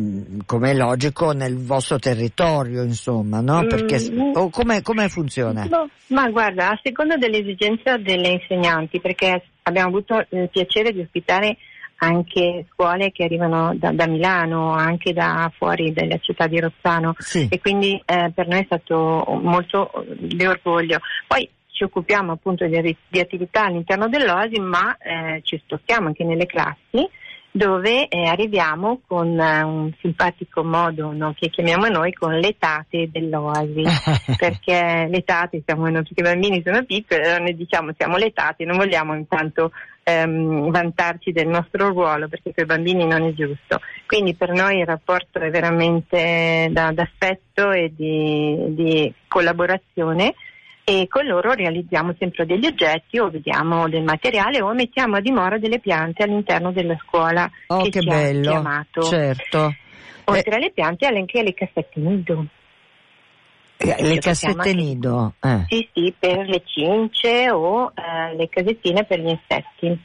come 0.46 0.70
è 0.70 0.76
logico, 0.76 1.32
nel 1.32 1.58
vostro 1.58 1.98
territorio, 1.98 2.84
insomma, 2.84 3.42
no? 3.42 3.64
Mm, 3.64 3.68
Perché, 3.70 4.12
mm. 4.12 4.36
o 4.36 4.52
come, 4.52 4.84
come 4.84 5.10
funziona? 5.10 5.66
No, 5.72 5.90
ma 6.10 6.30
guarda, 6.30 6.70
a 6.70 6.80
seconda 6.84 7.18
dell'esigenza 7.18 7.98
delle 7.98 8.28
insegnanti, 8.30 9.02
perché 9.02 9.42
abbiamo 9.64 9.88
avuto 9.88 10.24
il 10.30 10.50
piacere 10.52 10.92
di 10.92 11.00
ospitare 11.00 11.58
anche 11.98 12.66
scuole 12.72 13.12
che 13.12 13.24
arrivano 13.24 13.74
da, 13.76 13.92
da 13.92 14.08
Milano, 14.08 14.72
anche 14.74 15.14
da 15.14 15.52
fuori 15.58 15.94
dalla 15.94 16.18
città 16.18 16.48
di 16.48 16.60
Rozzano 16.60 17.14
Sì. 17.18 17.48
e 17.50 17.60
quindi 17.60 18.02
eh, 18.06 18.32
per 18.34 18.48
noi 18.48 18.60
è 18.60 18.66
stato 18.66 19.26
molto 19.42 19.92
eh, 20.04 20.16
di 20.20 20.46
orgoglio. 20.46 21.00
Poi 21.28 21.50
ci 21.72 21.84
occupiamo 21.84 22.34
appunto 22.34 22.66
di, 22.68 22.96
di 23.08 23.20
attività 23.20 23.66
all'interno 23.66 24.08
dell'OASI, 24.08 24.60
ma 24.60 24.96
eh, 24.98 25.42
ci 25.44 25.58
spostiamo 25.64 26.08
anche 26.08 26.24
nelle 26.24 26.46
classi 26.46 27.10
dove 27.56 28.08
eh, 28.08 28.26
arriviamo 28.26 29.02
con 29.06 29.40
eh, 29.40 29.62
un 29.62 29.92
simpatico 30.02 30.64
modo 30.64 31.12
no, 31.12 31.36
che 31.38 31.50
chiamiamo 31.50 31.88
noi 31.88 32.12
con 32.12 32.34
le 32.34 32.56
tate 32.58 33.10
dell'oasi. 33.12 33.84
Perché 34.36 35.08
le 35.08 35.24
tate 35.24 35.62
siamo 35.64 35.84
noi 35.84 36.02
perché 36.02 36.22
i 36.22 36.24
bambini 36.24 36.64
sono 36.66 36.84
piccoli 36.84 37.22
allora 37.22 37.40
noi 37.40 37.56
diciamo 37.56 37.92
siamo 37.96 38.18
le 38.18 38.32
tate 38.32 38.66
non 38.66 38.78
vogliamo 38.78 39.14
intanto 39.14 39.72
ehm, 40.04 40.72
vantarci 40.72 41.32
del 41.32 41.48
nostro 41.48 41.90
ruolo 41.90 42.28
perché 42.28 42.52
per 42.52 42.64
i 42.64 42.68
bambini 42.68 43.06
non 43.06 43.22
è 43.22 43.34
giusto. 43.34 43.80
Quindi 44.08 44.34
per 44.34 44.52
noi 44.52 44.80
il 44.80 44.86
rapporto 44.88 45.40
è 45.40 45.50
veramente 45.52 46.70
da, 46.72 46.92
d'affetto 46.92 47.72
e 47.72 47.92
di, 47.96 48.74
di 48.74 49.14
collaborazione 49.28 50.34
e 50.86 51.08
con 51.08 51.26
loro 51.26 51.54
realizziamo 51.54 52.14
sempre 52.20 52.46
degli 52.46 52.66
oggetti 52.66 53.18
o 53.18 53.30
vediamo 53.30 53.88
del 53.88 54.04
materiale 54.04 54.62
o 54.62 54.74
mettiamo 54.74 55.16
a 55.16 55.22
dimora 55.22 55.58
delle 55.58 55.80
piante 55.80 56.24
all'interno 56.24 56.72
della 56.72 56.98
scuola 57.06 57.50
Oh, 57.68 57.84
che, 57.84 57.90
che 57.90 58.00
ci 58.02 58.08
bello. 58.08 58.48
ha 58.50 58.52
chiamato. 58.52 59.02
Certo. 59.04 59.74
Oltre 60.26 60.56
alle 60.56 60.72
piante 60.72 61.06
anche 61.06 61.42
le 61.44 61.54
cassette 61.54 62.00
nido. 62.00 62.46
Eh, 63.78 63.96
le 64.04 64.18
cassette 64.20 64.70
anche- 64.70 64.74
nido. 64.74 65.34
eh. 65.42 65.66
Sì, 65.68 65.90
sì, 65.94 66.14
per 66.18 66.48
le 66.48 66.62
cince 66.66 67.50
o 67.52 67.92
eh, 67.96 68.36
le 68.36 68.48
casettine 68.50 69.04
per 69.06 69.20
gli 69.20 69.28
insetti. 69.30 70.00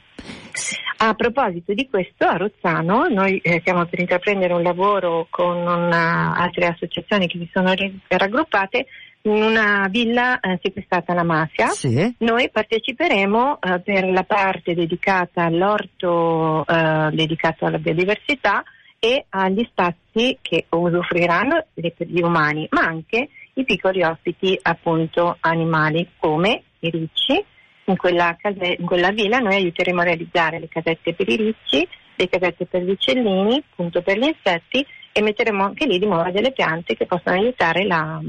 A 1.01 1.13
proposito 1.13 1.73
di 1.73 1.87
questo, 1.89 2.25
a 2.25 2.35
Rozzano 2.35 3.07
noi 3.07 3.37
eh, 3.37 3.59
stiamo 3.61 3.85
per 3.85 3.99
intraprendere 4.01 4.53
un 4.53 4.63
lavoro 4.63 5.27
con 5.29 5.55
una- 5.55 6.33
altre 6.35 6.65
associazioni 6.67 7.27
che 7.27 7.37
si 7.37 7.49
sono 7.53 7.73
raggruppate 8.07 8.87
in 9.23 9.41
una 9.41 9.87
villa 9.89 10.39
eh, 10.39 10.59
sequestrata 10.61 11.11
alla 11.11 11.23
mafia. 11.23 11.67
Sì. 11.67 12.15
Noi 12.19 12.49
parteciperemo 12.49 13.59
eh, 13.59 13.79
per 13.79 14.09
la 14.09 14.23
parte 14.23 14.73
dedicata 14.73 15.43
all'orto 15.43 16.65
eh, 16.65 17.09
dedicato 17.11 17.65
alla 17.65 17.79
biodiversità 17.79 18.63
e 18.99 19.25
agli 19.29 19.65
spazi 19.69 20.37
che 20.41 20.65
usufruiranno 20.69 21.65
gli 21.73 22.21
umani, 22.21 22.67
ma 22.71 22.81
anche 22.81 23.29
i 23.53 23.63
piccoli 23.63 24.03
ospiti 24.03 24.57
appunto 24.61 25.37
animali 25.39 26.09
come 26.17 26.63
i 26.79 26.89
ricci. 26.89 27.43
In 27.85 27.97
quella, 27.97 28.35
case- 28.39 28.75
in 28.77 28.85
quella 28.85 29.09
villa 29.09 29.39
noi 29.39 29.55
aiuteremo 29.55 30.01
a 30.01 30.03
realizzare 30.03 30.59
le 30.59 30.67
casette 30.67 31.13
per 31.13 31.27
i 31.27 31.35
ricci, 31.35 31.87
le 32.15 32.29
casette 32.29 32.65
per 32.65 32.83
gli 32.83 32.91
uccellini, 32.91 33.63
appunto 33.71 34.01
per 34.01 34.17
gli 34.17 34.27
insetti 34.27 34.85
e 35.11 35.21
metteremo 35.21 35.63
anche 35.63 35.87
lì 35.87 35.97
di 35.97 36.05
moda 36.05 36.29
delle 36.29 36.51
piante 36.51 36.95
che 36.95 37.07
possono 37.07 37.37
aiutare 37.37 37.85
la, 37.85 38.21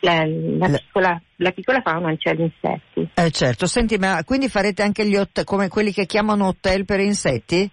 la, 0.00 0.24
la, 0.24 0.68
piccola, 0.78 1.22
la 1.36 1.50
piccola 1.52 1.80
fauna, 1.80 2.14
cioè 2.16 2.34
gli 2.34 2.42
insetti. 2.42 3.08
Eh 3.14 3.30
certo, 3.30 3.66
senti, 3.66 3.96
ma 3.96 4.22
quindi 4.24 4.48
farete 4.48 4.82
anche 4.82 5.06
gli 5.06 5.16
hotel, 5.16 5.44
come 5.44 5.68
quelli 5.68 5.92
che 5.92 6.06
chiamano 6.06 6.46
hotel 6.46 6.84
per 6.84 7.00
insetti? 7.00 7.70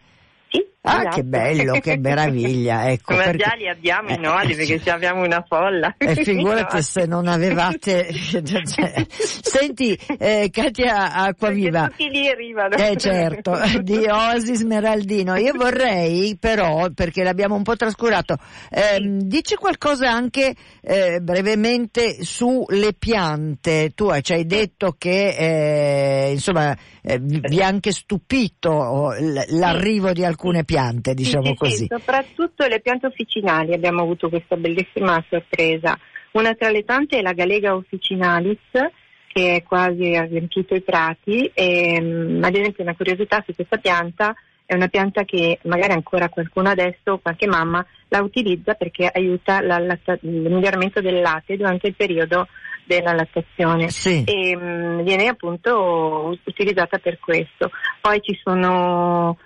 Ah, 0.85 0.99
esatto. 0.99 1.15
che 1.15 1.23
bello, 1.23 1.79
che 1.79 1.95
meraviglia, 1.97 2.89
ecco. 2.91 3.13
Ma 3.13 3.23
perché... 3.23 3.37
già 3.37 3.53
li 3.55 3.69
abbiamo 3.69 4.09
i 4.09 4.17
nodi 4.17 4.51
eh, 4.51 4.55
perché 4.55 4.79
già 4.81 4.93
abbiamo 4.95 5.23
una 5.23 5.41
folla. 5.47 5.95
E 5.97 6.15
figurati 6.15 6.81
se 6.81 7.05
non 7.05 7.27
avevate... 7.27 8.11
Senti, 9.13 9.97
eh, 10.17 10.49
Katia 10.51 11.13
Acquaviva. 11.13 11.87
Perché 11.87 12.03
tutti 12.03 12.09
lì 12.09 12.27
arrivano. 12.27 12.75
Eh 12.75 12.97
certo, 12.97 13.57
di 13.81 14.05
Oasi 14.07 14.55
Smeraldino. 14.55 15.35
Io 15.37 15.53
vorrei 15.53 16.35
però, 16.37 16.89
perché 16.93 17.23
l'abbiamo 17.23 17.55
un 17.55 17.63
po' 17.63 17.77
trascurato, 17.77 18.35
ehm, 18.69 19.21
dici 19.21 19.55
qualcosa 19.55 20.11
anche 20.11 20.53
eh, 20.81 21.19
brevemente 21.21 22.25
sulle 22.25 22.93
piante. 22.97 23.91
Tu 23.95 24.11
ci 24.21 24.33
hai 24.33 24.45
detto 24.45 24.95
che, 24.97 25.29
eh, 25.29 26.31
insomma, 26.31 26.75
eh, 27.01 27.19
vi 27.19 27.61
ha 27.61 27.67
anche 27.67 27.91
stupito 27.93 29.13
l'arrivo 29.47 30.11
di 30.11 30.25
alcune 30.25 30.65
piante 30.65 30.72
piante, 30.73 31.13
diciamo 31.13 31.43
sì, 31.43 31.49
sì, 31.49 31.55
così. 31.55 31.75
Sì, 31.75 31.87
soprattutto 31.89 32.65
le 32.65 32.79
piante 32.79 33.05
officinali 33.05 33.73
abbiamo 33.73 34.01
avuto 34.01 34.29
questa 34.29 34.55
bellissima 34.55 35.23
sorpresa. 35.29 35.97
Una 36.31 36.53
tra 36.55 36.69
le 36.69 36.83
tante 36.83 37.19
è 37.19 37.21
la 37.21 37.33
Galega 37.33 37.75
officinalis, 37.75 38.57
che 39.27 39.55
è 39.55 39.63
quasi 39.63 40.15
ha 40.15 40.23
riempito 40.23 40.73
i 40.73 40.81
prati, 40.81 41.49
e, 41.53 41.99
mm, 42.01 42.43
ad 42.43 42.55
esempio 42.55 42.83
una 42.83 42.95
curiosità 42.95 43.43
su 43.45 43.53
questa 43.53 43.77
pianta 43.77 44.33
è 44.65 44.73
una 44.73 44.87
pianta 44.87 45.23
che 45.25 45.59
magari 45.63 45.93
ancora 45.93 46.29
qualcuno 46.29 46.69
adesso, 46.69 47.19
qualche 47.21 47.45
mamma, 47.45 47.85
la 48.07 48.21
utilizza 48.21 48.73
perché 48.73 49.09
aiuta 49.13 49.61
la, 49.61 49.77
la, 49.77 49.97
il 50.21 50.49
miglioramento 50.49 51.01
del 51.01 51.21
latte 51.21 51.57
durante 51.57 51.87
il 51.87 51.95
periodo 51.95 52.47
della 52.85 53.13
lattazione 53.13 53.89
sì. 53.89 54.23
e 54.25 54.55
mh, 54.55 54.63
mm, 54.63 55.01
viene 55.01 55.27
appunto 55.27 56.35
utilizzata 56.45 56.97
per 56.97 57.19
questo. 57.19 57.69
Poi 58.01 58.21
ci 58.21 58.39
sono 58.41 59.37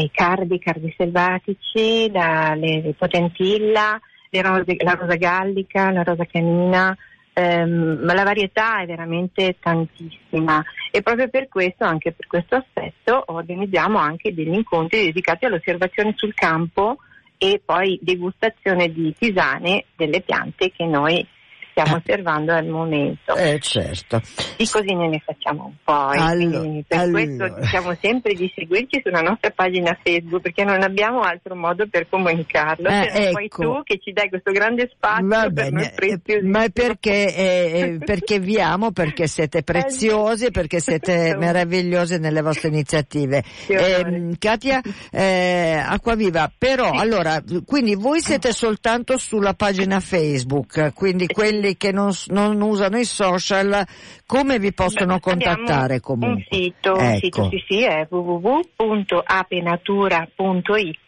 i 0.00 0.10
cardi, 0.10 0.54
i 0.54 0.58
cardi 0.58 0.94
selvatici, 0.96 2.10
la, 2.10 2.54
le, 2.54 2.94
potentilla, 2.96 4.00
rose, 4.30 4.76
la 4.78 4.94
rosa 4.94 5.16
gallica, 5.16 5.90
la 5.90 6.02
rosa 6.02 6.24
canina, 6.24 6.96
ehm, 7.32 8.00
ma 8.02 8.14
la 8.14 8.24
varietà 8.24 8.80
è 8.80 8.86
veramente 8.86 9.56
tantissima. 9.60 10.64
E 10.90 11.02
proprio 11.02 11.28
per 11.28 11.48
questo, 11.48 11.84
anche 11.84 12.12
per 12.12 12.26
questo 12.26 12.56
aspetto, 12.56 13.22
organizziamo 13.26 13.98
anche 13.98 14.32
degli 14.32 14.54
incontri 14.54 15.04
dedicati 15.06 15.44
all'osservazione 15.44 16.14
sul 16.16 16.34
campo 16.34 16.98
e 17.36 17.60
poi 17.64 17.98
degustazione 18.00 18.92
di 18.92 19.14
tisane 19.18 19.86
delle 19.96 20.20
piante 20.20 20.70
che 20.70 20.86
noi 20.86 21.26
stiamo 21.72 21.96
osservando 21.96 22.52
al 22.52 22.66
momento. 22.66 23.34
Eh 23.34 23.58
certo. 23.60 24.20
E 24.56 24.68
così 24.70 24.94
ne, 24.94 25.08
ne 25.08 25.22
facciamo 25.24 25.64
un 25.64 25.74
po'. 25.82 26.08
Allora, 26.08 26.82
per 26.86 26.98
allora. 26.98 27.24
questo 27.24 27.60
diciamo 27.60 27.96
sempre 28.00 28.34
di 28.34 28.52
seguirci 28.54 29.00
sulla 29.04 29.20
nostra 29.20 29.50
pagina 29.50 29.98
Facebook 30.02 30.42
perché 30.42 30.64
non 30.64 30.82
abbiamo 30.82 31.20
altro 31.20 31.56
modo 31.56 31.86
per 31.88 32.08
comunicarlo. 32.08 32.88
Eh, 32.88 33.08
cioè, 33.10 33.22
ecco. 33.22 33.32
Poi 33.32 33.48
tu 33.48 33.82
che 33.84 33.98
ci 33.98 34.12
dai 34.12 34.28
questo 34.28 34.52
grande 34.52 34.90
spazio 34.94 35.26
Va 35.26 35.42
per 35.42 35.52
bene, 35.52 35.94
eh, 35.94 36.42
ma 36.42 36.64
è 36.64 36.70
perché, 36.70 37.34
eh, 37.34 37.98
perché 38.04 38.38
vi 38.38 38.60
amo, 38.60 38.92
perché 38.92 39.26
siete 39.26 39.58
eh, 39.58 39.62
preziosi, 39.62 40.50
perché 40.50 40.80
siete 40.80 41.34
meravigliosi 41.38 42.18
nelle 42.18 42.42
vostre 42.42 42.68
iniziative. 42.68 43.42
Eh, 43.66 44.36
Katia 44.38 44.80
eh, 45.10 45.82
Acquaviva, 45.84 46.50
però 46.56 46.92
sì. 46.92 46.98
allora, 46.98 47.42
quindi 47.64 47.94
voi 47.94 48.20
siete 48.20 48.52
soltanto 48.52 49.16
sulla 49.16 49.54
pagina 49.54 50.00
Facebook, 50.00 50.92
quindi 50.92 51.26
quelli 51.26 51.61
quelli 51.62 51.76
che 51.76 51.92
non, 51.92 52.10
non 52.28 52.58
usano 52.60 52.98
i 52.98 53.04
social, 53.04 53.86
come 54.26 54.58
vi 54.58 54.72
possono 54.72 55.14
Beh, 55.14 55.20
contattare 55.20 56.00
comunque? 56.00 56.32
Un 56.32 56.44
sito, 56.50 56.96
ecco. 56.96 57.18
sito 57.18 57.48
sì, 57.50 57.62
sì, 57.68 57.84
è 57.84 58.08
www.apenatura.it 58.10 60.98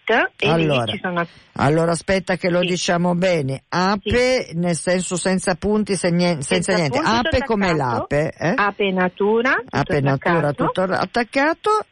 allora, 0.46 0.92
sono... 1.00 1.26
allora, 1.54 1.92
aspetta 1.92 2.36
che 2.36 2.50
lo 2.50 2.60
sì. 2.60 2.66
diciamo 2.66 3.14
bene. 3.14 3.62
Ape 3.68 4.48
sì. 4.48 4.56
nel 4.56 4.76
senso 4.76 5.16
senza 5.16 5.54
punti, 5.54 5.96
senza, 5.96 6.42
senza 6.42 6.74
niente. 6.74 7.00
Ape 7.02 7.42
come 7.44 7.74
l'ape? 7.74 8.34
Eh? 8.38 8.52
Ape 8.54 8.92
natura. 8.92 9.54
Ape 9.66 10.00
natura 10.00 10.52
tutto 10.52 10.82
attaccato 10.82 11.86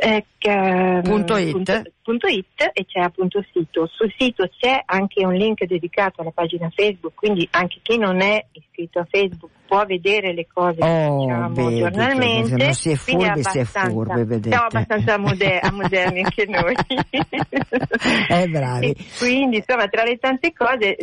eh, 0.00 1.00
punto 1.02 1.36
it. 1.36 1.50
Punto, 1.52 1.82
punto 2.02 2.26
it. 2.26 2.70
e 2.72 2.86
c'è 2.86 3.00
appunto 3.00 3.38
il 3.38 3.46
sito. 3.52 3.86
Sul 3.92 4.12
sito 4.16 4.48
c'è 4.58 4.82
anche 4.86 5.24
un 5.24 5.34
link 5.34 5.64
dedicato 5.64 6.22
alla 6.22 6.30
pagina 6.30 6.70
Facebook, 6.74 7.14
quindi 7.14 7.46
anche 7.52 7.80
chi 7.82 7.98
non 7.98 8.20
è 8.22 8.44
iscritto 8.52 9.00
a 9.00 9.06
Facebook 9.08 9.52
può 9.66 9.84
vedere 9.84 10.32
le 10.32 10.46
cose 10.52 10.78
oh, 10.80 11.20
diciamo, 11.20 11.48
vedi, 11.50 11.78
giornalmente. 11.78 12.56
Non 12.56 12.72
si 12.72 12.90
è 12.90 12.94
furbi, 12.94 13.42
si 13.42 13.58
è 13.58 13.64
furbi, 13.64 14.24
vedete. 14.24 14.48
Siamo 14.48 14.66
abbastanza 14.66 15.18
moder- 15.18 15.70
moderni 15.72 16.22
anche 16.22 16.46
noi. 16.46 16.74
eh, 18.30 18.48
bravi. 18.48 18.90
E 18.90 18.96
quindi 19.18 19.56
insomma 19.56 19.86
tra 19.88 20.02
le 20.04 20.16
tante 20.16 20.52
cose 20.54 20.96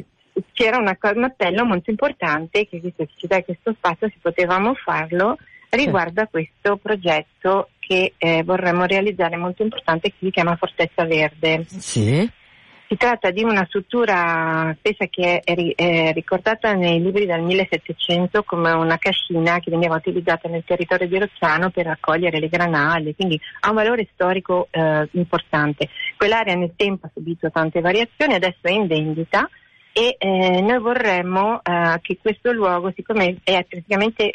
c'era 0.53 0.77
una, 0.77 0.97
un 0.99 1.23
appello 1.23 1.65
molto 1.65 1.91
importante 1.91 2.67
che 2.67 2.79
visto 2.79 3.05
che 3.05 3.13
ci 3.15 3.27
dà 3.27 3.43
questo 3.43 3.73
spazio 3.73 4.10
si 4.10 4.17
potevamo 4.21 4.73
farlo 4.73 5.38
riguardo 5.69 6.21
a 6.21 6.27
questo 6.27 6.77
progetto 6.77 7.69
che 7.80 8.13
eh, 8.17 8.43
vorremmo 8.43 8.86
realizzare 8.86 9.38
molto 9.38 9.63
importante 9.63 10.10
che 10.10 10.15
si 10.19 10.32
chiama 10.32 10.56
Fortezza 10.56 11.06
Verde. 11.06 11.65
Sì. 11.67 12.30
Si 12.89 12.95
tratta 12.95 13.32
di 13.32 13.43
una 13.43 13.65
struttura 13.65 14.73
spesa 14.77 15.08
che 15.08 15.41
è, 15.43 15.73
è, 15.75 16.13
ricordata 16.13 16.71
nei 16.71 17.01
libri 17.01 17.25
dal 17.25 17.41
1700 17.41 18.43
come 18.43 18.71
una 18.71 18.97
cascina 18.97 19.60
che 19.60 19.71
veniva 19.71 19.95
utilizzata 19.95 20.47
nel 20.47 20.63
territorio 20.65 21.06
di 21.06 21.19
Rozzano 21.19 21.69
per 21.69 21.86
raccogliere 21.86 22.39
le 22.39 22.47
granate, 22.47 23.13
quindi 23.13 23.38
ha 23.62 23.69
un 23.69 23.75
valore 23.75 24.08
storico 24.13 24.69
eh, 24.71 25.06
importante. 25.12 25.89
Quell'area 26.15 26.56
nel 26.56 26.71
tempo 26.77 27.08
ha 27.08 27.12
subito 27.13 27.51
tante 27.51 27.82
variazioni, 27.82 28.36
adesso 28.36 28.60
è 28.62 28.71
in 28.71 28.88
vendita 28.88 29.49
e 29.91 30.15
eh, 30.17 30.62
noi 30.62 30.80
vorremmo 30.80 31.60
eh, 31.63 31.99
che 32.01 32.19
questo 32.21 32.53
luogo, 32.53 32.93
siccome 32.95 33.36
è 33.43 33.65
praticamente 33.67 34.32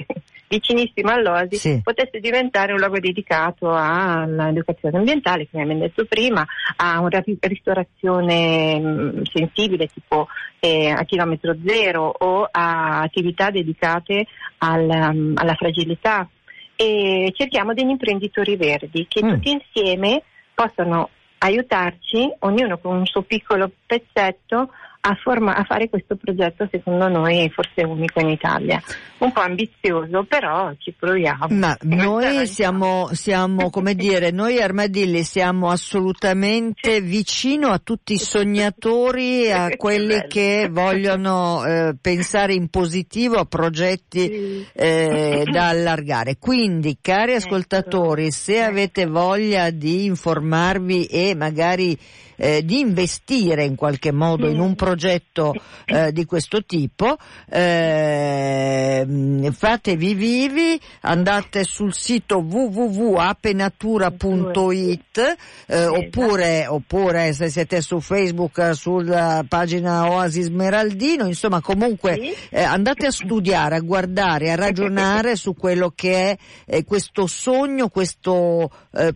vicinissimo 0.53 1.11
all'Osi, 1.11 1.57
sì. 1.57 1.81
potesse 1.83 2.21
diventare 2.21 2.73
un 2.73 2.79
luogo 2.79 2.99
dedicato 2.99 3.73
all'educazione 3.73 4.99
ambientale, 4.99 5.49
come 5.51 5.62
abbiamo 5.62 5.81
detto 5.81 6.05
prima, 6.05 6.45
a 6.77 7.01
una 7.01 7.23
ristorazione 7.41 8.79
mh, 8.79 8.87
mm, 8.87 9.23
sensibile 9.23 9.87
tipo 9.87 10.29
eh, 10.61 10.91
a 10.91 11.05
chilometro 11.05 11.57
zero 11.65 12.15
o 12.19 12.47
a 12.51 13.01
attività 13.01 13.51
dedicate 13.51 14.27
al, 14.59 14.88
um, 14.88 15.33
alla 15.37 15.55
fragilità. 15.55 16.29
E 16.77 17.33
cerchiamo 17.35 17.73
degli 17.73 17.91
imprenditori 17.91 18.57
verdi 18.57 19.07
che 19.09 19.25
mm. 19.25 19.29
tutti 19.29 19.51
insieme 19.51 20.23
possano 20.55 21.09
aiutarci, 21.38 22.31
ognuno 22.41 22.79
con 22.79 22.97
un 22.97 23.07
suo 23.07 23.23
piccolo 23.23 23.71
pezzetto, 23.87 24.71
a, 25.05 25.19
forma- 25.21 25.57
a, 25.57 25.65
fare 25.65 25.88
questo 25.88 26.15
progetto 26.15 26.69
secondo 26.71 27.09
noi 27.09 27.51
forse 27.51 27.83
unico 27.83 28.21
in 28.21 28.29
Italia. 28.29 28.81
Un 29.19 29.33
po' 29.33 29.41
ambizioso, 29.41 30.25
però 30.25 30.73
ci 30.79 30.95
proviamo. 30.97 31.47
Ma 31.51 31.77
noi 31.83 32.47
siamo, 32.47 33.09
siamo, 33.12 33.69
come 33.71 33.97
dire, 33.97 34.31
noi 34.33 34.62
Armadilli 34.62 35.25
siamo 35.25 35.71
assolutamente 35.71 37.01
vicino 37.01 37.69
a 37.69 37.81
tutti 37.83 38.12
i 38.12 38.19
sognatori, 38.19 39.51
a 39.51 39.71
quelli 39.77 40.25
che 40.29 40.69
vogliono 40.71 41.65
eh, 41.65 41.97
pensare 42.01 42.55
in 42.55 42.69
positivo 42.69 43.38
a 43.38 43.45
progetti 43.45 44.65
eh, 44.73 45.43
da 45.51 45.69
allargare. 45.69 46.37
Quindi, 46.38 46.99
cari 47.01 47.33
ecco. 47.33 47.47
ascoltatori, 47.47 48.31
se 48.31 48.62
avete 48.62 49.07
voglia 49.07 49.71
di 49.71 50.05
informarvi 50.05 51.07
e 51.07 51.35
magari 51.35 51.99
eh, 52.43 52.65
di 52.65 52.81
investire 52.81 53.65
in 53.65 53.77
qualche 53.77 54.11
modo 54.11 54.49
in 54.49 54.59
un 54.59 54.75
progetto 54.75 55.13
progetto 55.13 55.55
eh, 55.87 56.13
di 56.13 56.25
questo 56.25 56.65
tipo. 56.65 57.17
Eh, 57.49 59.07
fatevi 59.53 60.15
vivi, 60.15 60.81
andate 61.01 61.65
sul 61.65 61.93
sito 61.95 62.39
www.apenatura.it 62.39 65.37
eh, 65.67 65.87
oppure, 65.87 66.67
oppure 66.67 67.33
se 67.33 67.49
siete 67.49 67.81
su 67.81 68.01
Facebook 68.01 68.75
sulla 68.75 69.45
pagina 69.49 70.11
Oasi 70.11 70.43
Smeraldino, 70.43 71.27
insomma 71.27 71.61
comunque 71.61 72.35
eh, 72.51 72.63
andate 72.63 73.07
a 73.07 73.11
studiare, 73.11 73.77
a 73.77 73.81
guardare, 73.81 74.53
a 74.53 74.57
ragionare 74.57 75.37
su 75.43 75.55
quello 75.55 75.93
che 75.95 76.31
è 76.31 76.37
eh, 76.67 76.85
questo 76.85 77.27
sogno, 77.27 77.89
questo 77.89 78.71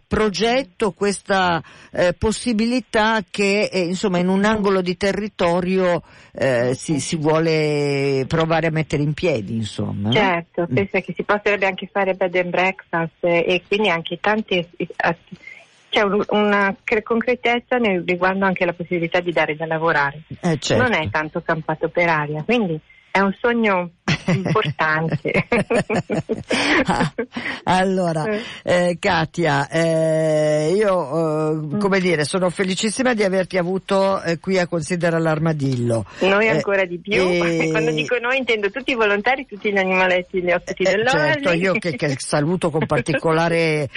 progetto, 0.06 0.92
questa 0.92 1.62
eh, 1.92 2.14
che 3.28 3.68
eh, 3.72 3.80
insomma 3.80 4.18
in 4.18 4.28
un 4.28 4.44
angolo 4.44 4.80
di 4.80 4.96
territorio 4.96 6.02
eh, 6.32 6.74
si, 6.74 7.00
si, 7.00 7.16
vuole 7.16 8.24
provare 8.26 8.66
a 8.68 8.70
mettere 8.70 9.02
in 9.02 9.14
piedi 9.14 9.56
insomma. 9.56 10.10
Certo, 10.10 10.66
mm. 10.70 10.74
penso 10.74 11.00
che 11.00 11.12
si 11.14 11.22
potrebbe 11.22 11.66
anche 11.66 11.88
fare 11.90 12.14
bed 12.14 12.34
and 12.36 12.50
breakfast 12.50 13.22
e 13.22 13.62
quindi 13.66 13.88
anche 13.88 14.18
tanti 14.20 14.66
c'è 15.88 16.02
un, 16.02 16.22
una 16.28 16.76
concretezza 17.02 17.78
riguardo 17.78 18.44
anche 18.44 18.64
la 18.64 18.72
possibilità 18.72 19.20
di 19.20 19.32
dare 19.32 19.56
da 19.56 19.66
lavorare. 19.66 20.22
Eh, 20.40 20.58
certo. 20.58 20.82
Non 20.82 20.92
è 20.92 21.08
tanto 21.10 21.40
campato 21.40 21.88
per 21.88 22.08
aria, 22.08 22.42
quindi 22.42 22.78
è 23.10 23.20
un 23.20 23.34
sogno 23.40 23.90
importante. 24.26 25.46
allora, 27.64 28.24
eh, 28.62 28.96
Katia, 28.98 29.68
eh, 29.68 30.72
io 30.74 31.74
eh, 31.74 31.78
come 31.78 32.00
dire, 32.00 32.24
sono 32.24 32.50
felicissima 32.50 33.14
di 33.14 33.22
averti 33.22 33.58
avuto 33.58 34.22
eh, 34.22 34.38
qui 34.38 34.58
a 34.58 34.66
Considera 34.66 35.18
l'Armadillo. 35.18 36.04
Noi 36.20 36.46
eh, 36.46 36.50
ancora 36.50 36.84
di 36.84 36.98
più, 36.98 37.22
e... 37.22 37.68
quando 37.72 37.90
dico 37.90 38.18
noi 38.18 38.38
intendo 38.38 38.70
tutti 38.70 38.92
i 38.92 38.94
volontari, 38.94 39.46
tutti 39.46 39.72
gli 39.72 39.78
animaletti, 39.78 40.42
gli 40.42 40.50
ospiti 40.50 40.82
eh, 40.82 40.90
dell'Oasi. 40.90 41.16
Certo, 41.16 41.52
io 41.52 41.72
che, 41.74 41.96
che, 41.96 42.14
saluto 42.18 42.70
con 42.70 42.86
particolare 42.86 43.88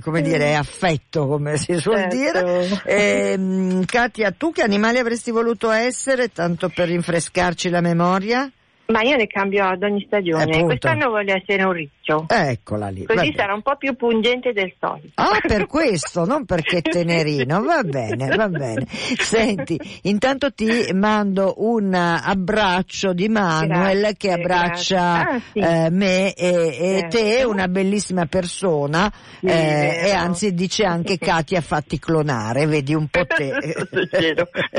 come 0.00 0.22
dire, 0.22 0.54
affetto, 0.54 1.26
come 1.26 1.56
si 1.56 1.76
suol 1.78 2.08
certo. 2.10 2.16
dire. 2.16 2.82
Ehm, 2.84 3.84
Katia, 3.84 4.32
tu 4.32 4.52
che 4.52 4.62
animali 4.62 4.98
avresti 4.98 5.30
voluto 5.30 5.70
essere, 5.70 6.30
tanto 6.32 6.68
per 6.68 6.88
rinfrescarci 6.88 7.68
la 7.68 7.80
memoria? 7.80 8.50
Ma 8.92 9.02
io 9.02 9.16
ne 9.16 9.26
cambio 9.26 9.66
ad 9.66 9.82
ogni 9.82 10.04
stagione. 10.06 10.58
Eh, 10.58 10.62
Quest'anno 10.64 11.08
voglio 11.08 11.34
essere 11.34 11.62
un 11.62 11.72
riccio. 12.02 12.26
Eccola 12.28 12.88
lì. 12.88 13.04
Così 13.04 13.32
sarà 13.34 13.54
un 13.54 13.62
po' 13.62 13.76
più 13.76 13.94
pungente 13.94 14.52
del 14.52 14.74
solito. 14.78 15.12
Ah, 15.14 15.38
per 15.40 15.66
questo, 15.66 16.24
non 16.24 16.44
perché 16.44 16.82
tenerino. 16.82 17.62
Va 17.62 17.82
bene, 17.84 18.34
va 18.34 18.48
bene. 18.48 18.86
Senti, 18.88 19.78
intanto 20.02 20.52
ti 20.52 20.90
mando 20.92 21.54
un 21.58 21.94
abbraccio 21.94 23.12
di 23.12 23.28
Manuel 23.28 24.00
grazie, 24.00 24.16
che 24.16 24.32
abbraccia 24.32 25.28
ah, 25.28 25.40
sì. 25.52 25.58
eh, 25.58 25.90
me 25.90 26.34
e, 26.34 26.46
e 26.46 26.98
certo. 27.00 27.16
te, 27.16 27.44
una 27.44 27.68
bellissima 27.68 28.26
persona. 28.26 29.10
Sì, 29.40 29.46
eh, 29.46 30.02
e 30.06 30.10
anzi 30.10 30.52
dice 30.54 30.84
anche 30.84 31.18
Katia 31.22 31.60
fatti 31.60 31.98
clonare, 31.98 32.66
vedi 32.66 32.94
un 32.94 33.06
po' 33.08 33.24
te. 33.26 33.52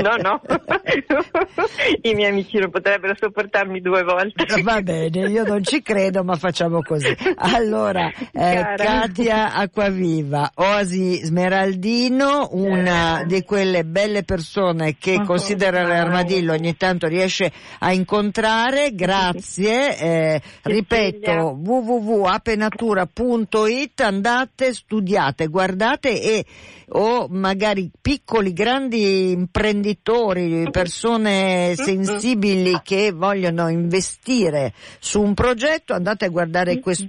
no, 0.02 0.16
no. 0.16 0.40
I 2.02 2.14
miei 2.14 2.30
amici 2.30 2.58
non 2.58 2.70
potrebbero 2.70 3.14
sopportarmi 3.18 3.80
due 3.80 4.02
volte. 4.02 4.62
Va 4.62 4.80
bene, 4.82 5.28
io 5.28 5.44
non 5.44 5.62
ci 5.62 5.82
credo, 5.82 6.22
ma 6.22 6.36
facciamo 6.36 6.80
così. 6.82 7.13
Allora, 7.36 8.12
eh, 8.32 8.74
Katia 8.76 9.54
Acquaviva, 9.54 10.52
Oasi 10.54 11.24
Smeraldino, 11.24 12.48
una 12.52 13.20
eh. 13.20 13.26
di 13.26 13.42
quelle 13.42 13.84
belle 13.84 14.22
persone 14.24 14.96
che 14.98 15.16
oh, 15.16 15.24
considera 15.24 15.82
l'armadillo 15.82 16.52
ogni 16.52 16.74
tanto 16.76 17.06
riesce 17.06 17.52
a 17.80 17.92
incontrare, 17.92 18.94
grazie. 18.94 19.98
Eh, 19.98 20.40
ripeto, 20.62 21.58
www.apenatura.it, 21.62 24.00
andate, 24.00 24.72
studiate, 24.74 25.48
guardate 25.48 26.20
e 26.20 26.44
o 26.88 27.26
magari 27.30 27.90
piccoli, 28.00 28.52
grandi 28.52 29.30
imprenditori, 29.30 30.68
persone 30.70 31.74
sensibili 31.76 32.80
che 32.82 33.12
vogliono 33.12 33.68
investire 33.68 34.72
su 34.98 35.22
un 35.22 35.34
progetto, 35.34 35.94
andate 35.94 36.26
a 36.26 36.28
guardare 36.28 36.80
questo 36.80 37.03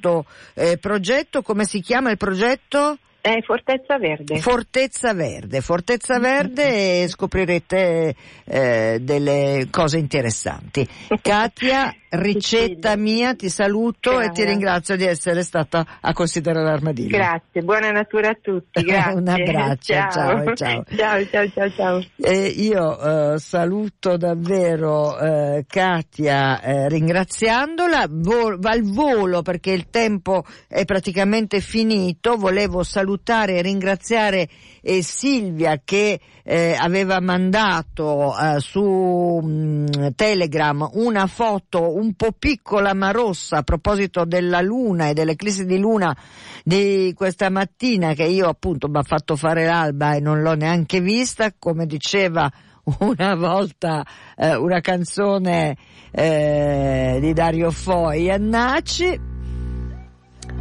eh, 0.54 0.78
progetto, 0.78 1.42
come 1.42 1.66
si 1.66 1.82
chiama 1.82 2.12
il 2.12 2.18
progetto? 2.18 2.98
È 3.26 3.42
Fortezza 3.42 3.98
Verde. 3.98 4.38
Fortezza 4.38 5.14
Verde, 5.16 5.60
Fortezza 5.62 6.20
Verde 6.20 7.02
e 7.02 7.08
scoprirete 7.08 8.16
eh, 8.44 9.00
delle 9.02 9.68
cose 9.72 9.98
interessanti. 9.98 10.88
Katia, 11.24 11.92
ricetta 12.20 12.96
mia, 12.96 13.36
ti 13.36 13.50
saluto 13.50 14.12
Grazie. 14.12 14.28
e 14.28 14.32
ti 14.34 14.44
ringrazio 14.44 14.96
di 14.96 15.06
essere 15.06 15.44
stata 15.44 15.86
a 16.02 16.14
considerare 16.14 16.66
l'armadillo. 16.66 17.18
Grazie, 17.18 17.62
buona 17.62 17.92
natura 17.92 18.30
a 18.30 18.38
tutti. 18.42 18.82
Grazie. 18.84 19.14
Un 19.14 19.28
abbraccio, 19.28 19.94
ciao 19.94 20.10
ciao. 20.12 20.56
Ciao, 20.56 20.84
ciao, 20.96 21.26
ciao, 21.26 21.50
ciao. 21.50 21.70
ciao. 21.70 22.04
E 22.18 22.48
io 22.48 23.34
eh, 23.34 23.40
saluto 23.40 24.18
davvero 24.18 25.18
eh, 25.20 25.66
Katia 25.68 26.62
eh, 26.62 26.90
ringraziandola, 26.90 28.08
Vol- 28.10 28.60
va 28.60 28.72
al 28.72 28.84
volo 28.84 29.42
perché 29.42 29.72
il 29.72 29.90
tempo 29.90 30.44
è 30.68 30.86
praticamente 30.86 31.60
finito, 31.60 32.38
volevo 32.38 32.84
salutare 32.84 33.58
e 33.58 33.62
ringraziare 33.62 34.48
eh, 34.88 35.02
Silvia 35.02 35.82
che 35.84 36.20
eh, 36.44 36.78
aveva 36.80 37.20
mandato 37.20 38.38
eh, 38.38 38.60
su 38.60 38.84
mh, 38.84 39.48
mm, 39.48 40.08
Telegram 40.16 40.88
una 40.94 41.26
foto 41.26 41.96
un 41.96 42.14
po' 42.14 42.34
piccola 42.38 42.94
ma 42.94 43.10
rossa 43.10 43.58
a 43.58 43.64
proposito 43.64 44.26
della 44.26 44.62
luna 44.62 45.08
e 45.08 45.14
dell'eclissi 45.14 45.66
di 45.66 45.80
luna 45.80 46.16
di 46.64 47.14
questa 47.16 47.50
mattina 47.50 48.14
che 48.14 48.26
io 48.26 48.48
appunto 48.48 48.88
mi 48.88 48.98
ha 48.98 49.04
fatto 49.04 49.36
fare 49.36 49.66
l'alba 49.66 50.14
e 50.14 50.20
non 50.20 50.42
l'ho 50.42 50.54
neanche 50.54 51.02
vista, 51.02 51.52
come 51.58 51.88
diceva 51.88 52.52
una 53.00 53.34
volta 53.34 54.06
eh, 54.38 54.56
una 54.56 54.82
canzone 54.82 55.76
eh, 56.12 57.18
di 57.20 57.34
Dario 57.34 57.72
Foi, 57.72 58.30
Annaci 58.30 59.34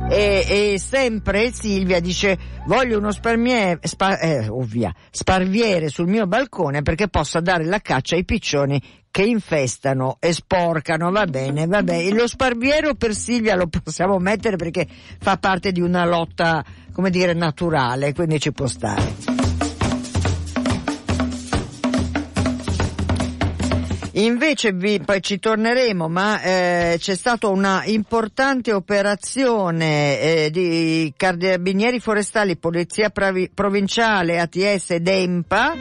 e, 0.08 0.72
e, 0.74 0.78
sempre 0.78 1.50
Silvia 1.52 2.00
dice 2.00 2.38
voglio 2.66 2.98
uno 2.98 3.10
sparmiere, 3.10 3.80
spa, 3.82 4.18
eh, 4.18 4.48
ovvia, 4.48 4.94
sparviere 5.10 5.88
sul 5.88 6.06
mio 6.06 6.26
balcone 6.26 6.82
perché 6.82 7.08
possa 7.08 7.40
dare 7.40 7.64
la 7.64 7.80
caccia 7.80 8.14
ai 8.14 8.24
piccioni 8.24 8.80
che 9.10 9.22
infestano 9.22 10.16
e 10.18 10.32
sporcano, 10.32 11.12
va 11.12 11.24
bene, 11.26 11.66
va 11.66 11.84
bene. 11.84 12.10
Lo 12.10 12.26
sparviero 12.26 12.94
per 12.94 13.14
Silvia 13.14 13.54
lo 13.54 13.68
possiamo 13.68 14.18
mettere 14.18 14.56
perché 14.56 14.88
fa 15.20 15.36
parte 15.36 15.70
di 15.70 15.80
una 15.80 16.04
lotta, 16.04 16.64
come 16.92 17.10
dire, 17.10 17.32
naturale, 17.32 18.12
quindi 18.12 18.40
ci 18.40 18.50
può 18.50 18.66
stare. 18.66 19.43
Invece 24.16 24.72
vi, 24.72 25.00
poi 25.00 25.20
ci 25.20 25.40
torneremo, 25.40 26.08
ma 26.08 26.40
eh, 26.40 26.96
c'è 26.98 27.16
stata 27.16 27.48
una 27.48 27.82
importante 27.84 28.72
operazione 28.72 30.20
eh, 30.20 30.50
di 30.52 31.12
carabinieri 31.16 31.98
forestali, 31.98 32.56
polizia 32.56 33.10
pravi, 33.10 33.50
provinciale, 33.52 34.38
ATS 34.38 34.90
ed 34.90 35.08
EMPA 35.08 35.72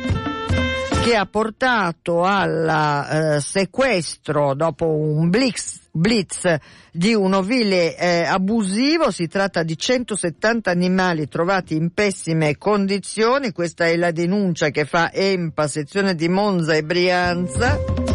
che 1.03 1.15
ha 1.15 1.25
portato 1.25 2.23
al 2.23 3.35
eh, 3.35 3.41
sequestro 3.41 4.55
dopo 4.55 4.87
un 4.87 5.29
blitz, 5.29 5.81
blitz 5.91 6.55
di 6.91 7.13
un 7.13 7.33
ovile 7.33 7.95
eh, 7.97 8.23
abusivo, 8.23 9.11
si 9.11 9.27
tratta 9.27 9.63
di 9.63 9.77
170 9.77 10.71
animali 10.71 11.27
trovati 11.27 11.75
in 11.75 11.91
pessime 11.93 12.57
condizioni, 12.57 13.51
questa 13.51 13.85
è 13.85 13.97
la 13.97 14.11
denuncia 14.11 14.69
che 14.69 14.85
fa 14.85 15.11
EMPA, 15.11 15.67
sezione 15.67 16.15
di 16.15 16.29
Monza 16.29 16.73
e 16.73 16.83
Brianza. 16.83 18.12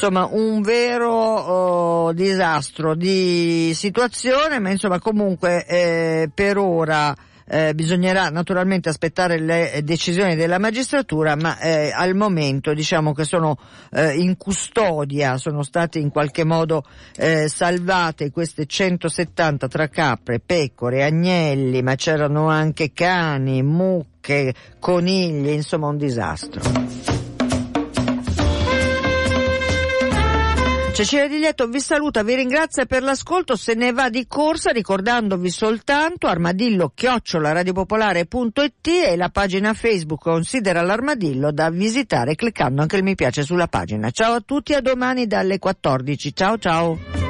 Insomma 0.00 0.26
un 0.30 0.62
vero 0.62 1.12
oh, 1.12 2.12
disastro 2.14 2.94
di 2.94 3.72
situazione, 3.74 4.58
ma 4.58 4.70
insomma 4.70 4.98
comunque 4.98 5.66
eh, 5.66 6.30
per 6.32 6.56
ora 6.56 7.14
eh, 7.46 7.74
bisognerà 7.74 8.30
naturalmente 8.30 8.88
aspettare 8.88 9.38
le 9.38 9.82
decisioni 9.84 10.36
della 10.36 10.58
magistratura, 10.58 11.36
ma 11.36 11.58
eh, 11.58 11.92
al 11.94 12.14
momento 12.14 12.72
diciamo 12.72 13.12
che 13.12 13.24
sono 13.24 13.58
eh, 13.90 14.14
in 14.14 14.38
custodia, 14.38 15.36
sono 15.36 15.62
state 15.62 15.98
in 15.98 16.08
qualche 16.08 16.44
modo 16.44 16.82
eh, 17.16 17.48
salvate 17.48 18.30
queste 18.30 18.64
170 18.64 19.68
tra 19.68 19.88
capre, 19.88 20.40
pecore, 20.40 21.04
agnelli, 21.04 21.82
ma 21.82 21.94
c'erano 21.94 22.48
anche 22.48 22.94
cani, 22.94 23.62
mucche, 23.62 24.54
conigli, 24.78 25.50
insomma 25.50 25.88
un 25.88 25.98
disastro. 25.98 27.09
Cecilia 31.00 31.28
Di 31.28 31.38
Lieto 31.38 31.66
vi 31.66 31.80
saluta, 31.80 32.22
vi 32.22 32.34
ringrazia 32.34 32.84
per 32.84 33.02
l'ascolto, 33.02 33.56
se 33.56 33.72
ne 33.72 33.90
va 33.90 34.10
di 34.10 34.26
corsa 34.26 34.70
ricordandovi 34.70 35.48
soltanto 35.48 36.26
armadillo 36.26 36.92
chiocciola 36.94 37.52
radiopopolare.it 37.52 38.86
e 38.86 39.16
la 39.16 39.30
pagina 39.30 39.72
Facebook 39.72 40.20
considera 40.20 40.82
l'armadillo 40.82 41.52
da 41.52 41.70
visitare 41.70 42.34
cliccando 42.34 42.82
anche 42.82 42.96
il 42.96 43.02
mi 43.02 43.14
piace 43.14 43.44
sulla 43.44 43.66
pagina. 43.66 44.10
Ciao 44.10 44.34
a 44.34 44.42
tutti, 44.44 44.74
a 44.74 44.82
domani 44.82 45.26
dalle 45.26 45.58
14. 45.58 46.34
Ciao 46.34 46.58
ciao. 46.58 47.29